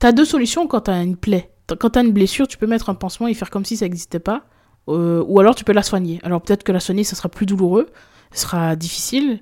Tu 0.00 0.06
as 0.06 0.12
deux 0.12 0.24
solutions 0.24 0.66
quand 0.66 0.82
tu 0.82 0.90
as 0.90 1.00
une 1.00 1.16
plaie. 1.16 1.50
Quand 1.78 1.90
tu 1.90 1.98
as 1.98 2.02
une 2.02 2.12
blessure, 2.12 2.48
tu 2.48 2.58
peux 2.58 2.66
mettre 2.66 2.90
un 2.90 2.94
pansement 2.94 3.28
et 3.28 3.34
faire 3.34 3.48
comme 3.48 3.64
si 3.64 3.76
ça 3.76 3.86
n'existait 3.86 4.18
pas. 4.18 4.44
Euh, 4.88 5.24
ou 5.26 5.38
alors 5.40 5.54
tu 5.54 5.64
peux 5.64 5.72
la 5.72 5.82
soigner. 5.82 6.20
Alors 6.22 6.40
peut-être 6.42 6.64
que 6.64 6.72
la 6.72 6.80
soigner, 6.80 7.04
ça 7.04 7.16
sera 7.16 7.28
plus 7.28 7.46
douloureux, 7.46 7.88
ça 8.32 8.42
sera 8.42 8.76
difficile, 8.76 9.40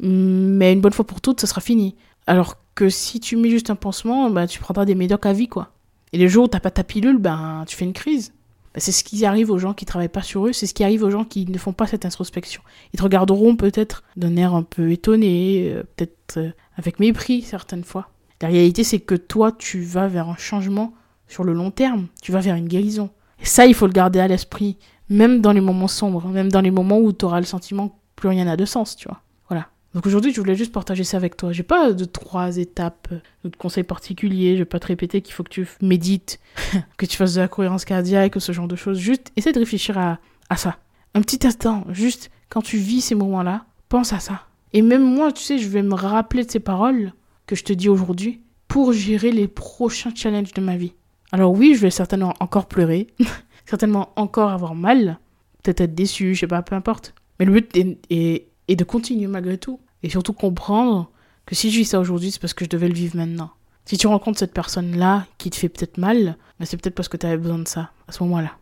mais 0.00 0.72
une 0.72 0.80
bonne 0.80 0.92
fois 0.92 1.06
pour 1.06 1.20
toutes, 1.20 1.40
ça 1.40 1.46
sera 1.46 1.60
fini. 1.60 1.94
Alors 2.26 2.56
que 2.74 2.88
si 2.88 3.20
tu 3.20 3.36
mets 3.36 3.50
juste 3.50 3.70
un 3.70 3.76
pansement, 3.76 4.30
bah, 4.30 4.46
tu 4.46 4.58
prendras 4.58 4.84
des 4.84 4.94
médocs 4.94 5.26
à 5.26 5.32
vie, 5.32 5.48
quoi. 5.48 5.72
Et 6.12 6.18
les 6.18 6.28
jours 6.28 6.44
où 6.44 6.48
t'as 6.48 6.60
pas 6.60 6.70
ta 6.70 6.84
pilule, 6.84 7.18
ben, 7.18 7.64
tu 7.66 7.76
fais 7.76 7.84
une 7.84 7.92
crise. 7.92 8.32
Bah, 8.74 8.80
c'est 8.80 8.92
ce 8.92 9.04
qui 9.04 9.24
arrive 9.24 9.50
aux 9.50 9.58
gens 9.58 9.74
qui 9.74 9.84
travaillent 9.84 10.08
pas 10.08 10.22
sur 10.22 10.46
eux, 10.46 10.52
c'est 10.52 10.66
ce 10.66 10.74
qui 10.74 10.84
arrive 10.84 11.02
aux 11.02 11.10
gens 11.10 11.24
qui 11.24 11.46
ne 11.46 11.58
font 11.58 11.72
pas 11.72 11.86
cette 11.86 12.04
introspection. 12.04 12.62
Ils 12.92 12.98
te 12.98 13.02
regarderont 13.02 13.56
peut-être 13.56 14.02
d'un 14.16 14.36
air 14.36 14.54
un 14.54 14.62
peu 14.62 14.90
étonné, 14.90 15.70
euh, 15.70 15.82
peut-être 15.96 16.38
euh, 16.38 16.50
avec 16.76 16.98
mépris 16.98 17.42
certaines 17.42 17.84
fois. 17.84 18.08
La 18.40 18.48
réalité, 18.48 18.82
c'est 18.82 19.00
que 19.00 19.14
toi, 19.14 19.52
tu 19.52 19.82
vas 19.82 20.08
vers 20.08 20.28
un 20.28 20.36
changement 20.36 20.94
sur 21.28 21.44
le 21.44 21.52
long 21.52 21.70
terme, 21.70 22.08
tu 22.22 22.32
vas 22.32 22.40
vers 22.40 22.56
une 22.56 22.68
guérison. 22.68 23.10
Ça, 23.42 23.66
il 23.66 23.74
faut 23.74 23.86
le 23.86 23.92
garder 23.92 24.20
à 24.20 24.28
l'esprit, 24.28 24.78
même 25.08 25.40
dans 25.40 25.52
les 25.52 25.60
moments 25.60 25.88
sombres, 25.88 26.26
même 26.28 26.50
dans 26.50 26.60
les 26.60 26.70
moments 26.70 26.98
où 26.98 27.12
tu 27.12 27.24
auras 27.24 27.40
le 27.40 27.46
sentiment 27.46 27.88
que 27.88 27.94
plus 28.16 28.28
rien 28.28 28.44
n'a 28.44 28.56
de 28.56 28.64
sens, 28.64 28.96
tu 28.96 29.08
vois. 29.08 29.20
Voilà. 29.48 29.68
Donc 29.94 30.06
aujourd'hui, 30.06 30.32
je 30.32 30.40
voulais 30.40 30.54
juste 30.54 30.72
partager 30.72 31.04
ça 31.04 31.16
avec 31.16 31.36
toi. 31.36 31.52
J'ai 31.52 31.62
pas 31.62 31.92
de 31.92 32.04
trois 32.04 32.56
étapes, 32.56 33.12
de 33.44 33.56
conseils 33.56 33.84
particuliers. 33.84 34.54
Je 34.54 34.60
vais 34.60 34.64
pas 34.64 34.78
te 34.78 34.86
répéter 34.86 35.20
qu'il 35.20 35.34
faut 35.34 35.42
que 35.42 35.50
tu 35.50 35.68
médites, 35.80 36.40
que 36.96 37.06
tu 37.06 37.16
fasses 37.16 37.34
de 37.34 37.40
la 37.40 37.48
cohérence 37.48 37.84
cardiaque 37.84 38.34
ce 38.38 38.52
genre 38.52 38.68
de 38.68 38.76
choses. 38.76 38.98
Juste, 38.98 39.32
essaie 39.36 39.52
de 39.52 39.58
réfléchir 39.58 39.98
à, 39.98 40.18
à 40.48 40.56
ça. 40.56 40.76
Un 41.14 41.20
petit 41.20 41.46
instant, 41.46 41.84
juste 41.90 42.30
quand 42.48 42.62
tu 42.62 42.76
vis 42.76 43.02
ces 43.02 43.14
moments-là, 43.14 43.66
pense 43.88 44.12
à 44.12 44.20
ça. 44.20 44.46
Et 44.72 44.80
même 44.80 45.02
moi, 45.02 45.32
tu 45.32 45.42
sais, 45.42 45.58
je 45.58 45.68
vais 45.68 45.82
me 45.82 45.94
rappeler 45.94 46.44
de 46.44 46.50
ces 46.50 46.60
paroles 46.60 47.12
que 47.46 47.56
je 47.56 47.64
te 47.64 47.72
dis 47.72 47.88
aujourd'hui 47.88 48.40
pour 48.68 48.92
gérer 48.94 49.32
les 49.32 49.48
prochains 49.48 50.14
challenges 50.14 50.54
de 50.54 50.62
ma 50.62 50.76
vie. 50.76 50.94
Alors 51.32 51.52
oui, 51.52 51.74
je 51.74 51.80
vais 51.80 51.90
certainement 51.90 52.34
encore 52.40 52.66
pleurer, 52.66 53.08
certainement 53.66 54.10
encore 54.16 54.50
avoir 54.50 54.74
mal, 54.74 55.18
peut-être 55.62 55.80
être 55.80 55.94
déçu, 55.94 56.34
je 56.34 56.40
sais 56.40 56.46
pas, 56.46 56.62
peu 56.62 56.74
importe. 56.74 57.14
Mais 57.38 57.46
le 57.46 57.52
but 57.52 57.76
est, 58.10 58.48
de 58.68 58.84
continuer 58.84 59.26
malgré 59.26 59.58
tout. 59.58 59.80
Et 60.02 60.10
surtout 60.10 60.32
comprendre 60.32 61.10
que 61.46 61.54
si 61.54 61.70
je 61.70 61.78
vis 61.78 61.84
ça 61.84 62.00
aujourd'hui, 62.00 62.30
c'est 62.30 62.40
parce 62.40 62.54
que 62.54 62.64
je 62.64 62.70
devais 62.70 62.88
le 62.88 62.94
vivre 62.94 63.16
maintenant. 63.16 63.50
Si 63.84 63.96
tu 63.96 64.06
rencontres 64.06 64.38
cette 64.38 64.52
personne-là 64.52 65.26
qui 65.38 65.50
te 65.50 65.56
fait 65.56 65.68
peut-être 65.68 65.98
mal, 65.98 66.36
ben 66.58 66.66
c'est 66.66 66.76
peut-être 66.76 66.94
parce 66.94 67.08
que 67.08 67.16
tu 67.16 67.26
avais 67.26 67.36
besoin 67.36 67.58
de 67.58 67.68
ça 67.68 67.90
à 68.08 68.12
ce 68.12 68.22
moment-là. 68.22 68.52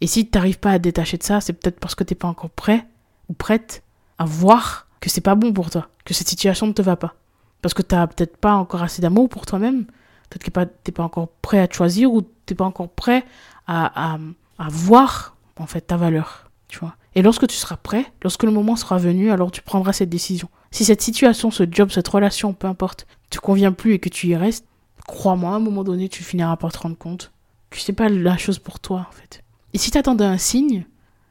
Et 0.00 0.06
si 0.06 0.28
tu 0.28 0.36
n'arrives 0.36 0.58
pas 0.58 0.72
à 0.72 0.78
te 0.78 0.84
détacher 0.84 1.18
de 1.18 1.22
ça, 1.22 1.40
c'est 1.40 1.52
peut-être 1.52 1.80
parce 1.80 1.94
que 1.94 2.04
tu 2.04 2.12
n'es 2.12 2.18
pas 2.18 2.28
encore 2.28 2.50
prêt 2.50 2.86
ou 3.28 3.32
prête 3.32 3.82
à 4.18 4.24
voir 4.24 4.86
que 5.00 5.10
c'est 5.10 5.20
pas 5.20 5.34
bon 5.34 5.52
pour 5.52 5.70
toi, 5.70 5.88
que 6.04 6.14
cette 6.14 6.28
situation 6.28 6.66
ne 6.66 6.72
te 6.72 6.82
va 6.82 6.96
pas. 6.96 7.14
Parce 7.62 7.74
que 7.74 7.82
tu 7.82 7.94
n'as 7.94 8.06
peut-être 8.06 8.36
pas 8.36 8.54
encore 8.54 8.82
assez 8.82 9.02
d'amour 9.02 9.28
pour 9.28 9.46
toi-même, 9.46 9.86
peut-être 10.28 10.44
que 10.44 10.50
tu 10.50 10.60
n'es 10.60 10.92
pas 10.92 11.02
encore 11.02 11.28
prêt 11.42 11.60
à 11.60 11.68
choisir 11.70 12.12
ou 12.12 12.22
tu 12.22 12.28
n'es 12.50 12.56
pas 12.56 12.64
encore 12.64 12.90
prêt 12.90 13.24
à, 13.66 14.14
à, 14.14 14.18
à 14.58 14.68
voir 14.68 15.36
en 15.56 15.66
fait 15.66 15.82
ta 15.82 15.96
valeur, 15.96 16.50
tu 16.68 16.78
vois. 16.78 16.94
Et 17.14 17.22
lorsque 17.22 17.46
tu 17.46 17.56
seras 17.56 17.76
prêt, 17.76 18.06
lorsque 18.22 18.44
le 18.44 18.50
moment 18.50 18.76
sera 18.76 18.98
venu, 18.98 19.30
alors 19.30 19.50
tu 19.50 19.62
prendras 19.62 19.92
cette 19.92 20.10
décision. 20.10 20.48
Si 20.70 20.84
cette 20.84 21.02
situation, 21.02 21.50
ce 21.50 21.64
job, 21.70 21.90
cette 21.90 22.08
relation, 22.08 22.52
peu 22.52 22.66
importe, 22.66 23.06
te 23.30 23.38
convient 23.38 23.72
plus 23.72 23.94
et 23.94 23.98
que 23.98 24.08
tu 24.08 24.28
y 24.28 24.36
restes, 24.36 24.66
crois-moi, 25.06 25.52
à 25.52 25.54
un 25.54 25.60
moment 25.60 25.84
donné, 25.84 26.08
tu 26.08 26.22
finiras 26.22 26.56
par 26.56 26.72
te 26.72 26.78
rendre 26.78 26.96
compte 26.96 27.32
que 27.70 27.78
c'est 27.78 27.92
pas 27.92 28.08
la 28.08 28.36
chose 28.36 28.58
pour 28.58 28.80
toi, 28.80 29.06
en 29.08 29.12
fait. 29.12 29.42
Et 29.74 29.78
si 29.78 29.90
t'attendais 29.90 30.24
un 30.24 30.38
signe, 30.38 30.86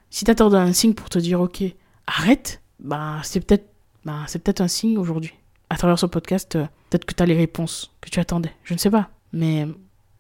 si 0.10 0.25
t'attendais 0.25 0.57
un 0.57 0.73
signe 0.73 0.93
pour 0.93 1.10
te 1.10 1.19
dire, 1.19 1.41
ok, 1.41 1.63
arrête, 2.05 2.62
bah, 2.79 3.19
c'est 3.23 3.39
peut-être, 3.39 3.69
bah, 4.05 4.23
c'est 4.27 4.39
peut-être 4.39 4.62
un 4.62 4.67
signe 4.67 4.97
aujourd'hui. 4.97 5.33
À 5.69 5.77
travers 5.77 5.99
ce 5.99 6.05
podcast, 6.05 6.55
euh, 6.55 6.65
peut-être 6.89 7.06
que 7.06 7.13
tu 7.13 7.23
as 7.23 7.26
les 7.26 7.36
réponses 7.36 7.91
que 8.02 8.10
tu 8.10 8.19
attendais. 8.19 8.54
Je 8.63 8.73
ne 8.73 8.80
sais 8.80 8.89
pas. 8.89 9.10
Mais 9.34 9.67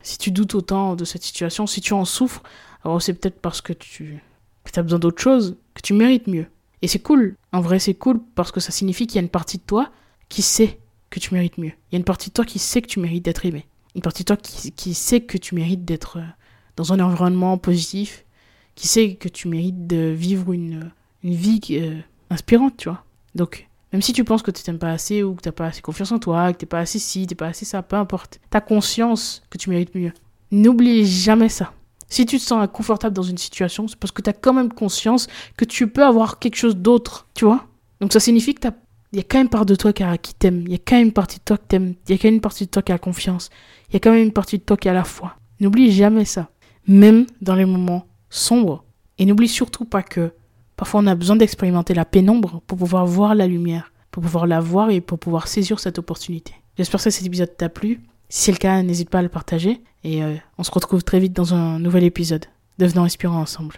si 0.01 0.17
tu 0.17 0.31
doutes 0.31 0.55
autant 0.55 0.95
de 0.95 1.05
cette 1.05 1.23
situation, 1.23 1.67
si 1.67 1.81
tu 1.81 1.93
en 1.93 2.05
souffres, 2.05 2.43
alors 2.83 3.01
c'est 3.01 3.13
peut-être 3.13 3.39
parce 3.41 3.61
que 3.61 3.73
tu, 3.73 4.21
que 4.63 4.79
as 4.79 4.83
besoin 4.83 4.99
d'autre 4.99 5.21
chose, 5.21 5.57
que 5.73 5.81
tu 5.81 5.93
mérites 5.93 6.27
mieux. 6.27 6.47
Et 6.81 6.87
c'est 6.87 6.99
cool. 6.99 7.35
En 7.51 7.61
vrai, 7.61 7.79
c'est 7.79 7.95
cool 7.95 8.21
parce 8.35 8.51
que 8.51 8.59
ça 8.59 8.71
signifie 8.71 9.07
qu'il 9.07 9.15
y 9.15 9.19
a 9.19 9.23
une 9.23 9.29
partie 9.29 9.57
de 9.57 9.63
toi 9.63 9.91
qui 10.29 10.41
sait 10.41 10.79
que 11.09 11.19
tu 11.19 11.33
mérites 11.33 11.57
mieux. 11.57 11.71
Il 11.91 11.93
y 11.93 11.95
a 11.95 11.97
une 11.97 12.03
partie 12.03 12.29
de 12.29 12.33
toi 12.33 12.45
qui 12.45 12.59
sait 12.59 12.81
que 12.81 12.87
tu 12.87 12.99
mérites 12.99 13.25
d'être 13.25 13.45
aimé. 13.45 13.65
Une 13.95 14.01
partie 14.01 14.23
de 14.23 14.27
toi 14.27 14.37
qui, 14.37 14.71
qui 14.71 14.93
sait 14.93 15.21
que 15.21 15.37
tu 15.37 15.55
mérites 15.55 15.85
d'être 15.85 16.17
euh, 16.17 16.25
dans 16.75 16.93
un 16.93 16.99
environnement 16.99 17.57
positif, 17.57 18.25
qui 18.75 18.87
sait 18.87 19.15
que 19.15 19.27
tu 19.27 19.47
mérites 19.47 19.87
de 19.87 20.13
vivre 20.15 20.53
une, 20.53 20.91
une 21.23 21.33
vie 21.33 21.59
euh, 21.71 21.99
inspirante, 22.29 22.77
tu 22.77 22.89
vois. 22.89 23.03
Donc, 23.33 23.66
même 23.93 24.01
si 24.01 24.13
tu 24.13 24.23
penses 24.23 24.41
que 24.41 24.51
tu 24.51 24.63
t'aimes 24.63 24.79
pas 24.79 24.91
assez 24.91 25.23
ou 25.23 25.35
que 25.35 25.41
tu 25.41 25.47
n'as 25.47 25.53
pas 25.53 25.67
assez 25.67 25.81
confiance 25.81 26.11
en 26.11 26.19
toi, 26.19 26.51
que 26.51 26.57
tu 26.57 26.65
n'es 26.65 26.69
pas 26.69 26.79
assez 26.79 26.99
ci, 26.99 27.25
tu 27.25 27.33
n'es 27.33 27.35
pas 27.35 27.47
assez 27.47 27.65
ça, 27.65 27.81
peu 27.81 27.95
importe. 27.95 28.39
Tu 28.51 28.57
as 28.57 28.61
conscience 28.61 29.43
que 29.49 29.57
tu 29.57 29.69
mérites 29.69 29.95
mieux. 29.95 30.11
N'oublie 30.51 31.05
jamais 31.05 31.49
ça. 31.49 31.73
Si 32.09 32.25
tu 32.25 32.37
te 32.37 32.43
sens 32.43 32.61
inconfortable 32.61 33.15
dans 33.15 33.23
une 33.23 33.37
situation, 33.37 33.87
c'est 33.87 33.97
parce 33.97 34.11
que 34.11 34.21
tu 34.21 34.29
as 34.29 34.33
quand 34.33 34.53
même 34.53 34.71
conscience 34.71 35.27
que 35.57 35.65
tu 35.65 35.87
peux 35.87 36.03
avoir 36.03 36.39
quelque 36.39 36.55
chose 36.55 36.77
d'autre, 36.77 37.27
tu 37.33 37.45
vois 37.45 37.67
Donc 37.99 38.13
ça 38.13 38.19
signifie 38.19 38.55
que 38.55 38.67
il 39.13 39.17
y 39.17 39.21
a 39.21 39.23
quand 39.23 39.37
même 39.37 39.49
part 39.49 39.65
de 39.65 39.75
toi 39.75 39.93
qui, 39.93 40.33
t'aime, 40.33 40.63
il 40.65 40.71
y 40.71 40.75
a 40.75 40.79
quand 40.79 40.95
même 40.97 41.07
une 41.07 41.13
partie 41.13 41.39
de 41.39 41.43
toi 41.43 41.57
qui 41.57 41.67
t'aime, 41.67 41.95
il 42.07 42.11
y 42.11 42.13
a 42.13 42.17
quand 42.17 42.27
même 42.27 42.35
une 42.35 42.41
partie 42.41 42.65
de 42.65 42.69
toi 42.69 42.81
qui 42.81 42.91
a 42.91 42.97
confiance, 42.97 43.49
il 43.89 43.93
y 43.93 43.95
a 43.95 43.99
quand 43.99 44.11
même 44.11 44.23
une 44.23 44.33
partie 44.33 44.57
de 44.57 44.63
toi 44.63 44.75
qui 44.75 44.89
a 44.89 44.93
la 44.93 45.05
foi. 45.05 45.37
N'oublie 45.59 45.91
jamais 45.91 46.25
ça, 46.25 46.49
même 46.87 47.25
dans 47.41 47.55
les 47.55 47.65
moments 47.65 48.05
sombres. 48.29 48.83
Et 49.17 49.25
n'oublie 49.25 49.47
surtout 49.47 49.85
pas 49.85 50.03
que 50.03 50.33
parfois 50.77 51.01
on 51.01 51.07
a 51.07 51.15
besoin 51.15 51.35
d'expérimenter 51.35 51.93
la 51.93 52.05
pénombre 52.05 52.61
pour 52.65 52.77
pouvoir 52.77 53.05
voir 53.05 53.35
la 53.35 53.47
lumière, 53.47 53.91
pour 54.11 54.23
pouvoir 54.23 54.47
la 54.47 54.61
voir 54.61 54.89
et 54.89 55.01
pour 55.01 55.19
pouvoir 55.19 55.49
saisir 55.49 55.79
cette 55.79 55.99
opportunité. 55.99 56.53
J'espère 56.77 57.03
que 57.03 57.09
cet 57.09 57.25
épisode 57.25 57.57
t'a 57.57 57.67
plu. 57.67 57.99
Si 58.29 58.43
c'est 58.43 58.51
le 58.51 58.57
cas, 58.57 58.81
n'hésite 58.83 59.09
pas 59.09 59.19
à 59.19 59.23
le 59.23 59.29
partager. 59.29 59.81
Et 60.03 60.23
euh, 60.23 60.35
on 60.57 60.63
se 60.63 60.71
retrouve 60.71 61.03
très 61.03 61.19
vite 61.19 61.33
dans 61.33 61.53
un 61.53 61.79
nouvel 61.79 62.03
épisode. 62.03 62.45
Devenons 62.77 63.03
inspirants 63.03 63.41
ensemble. 63.41 63.75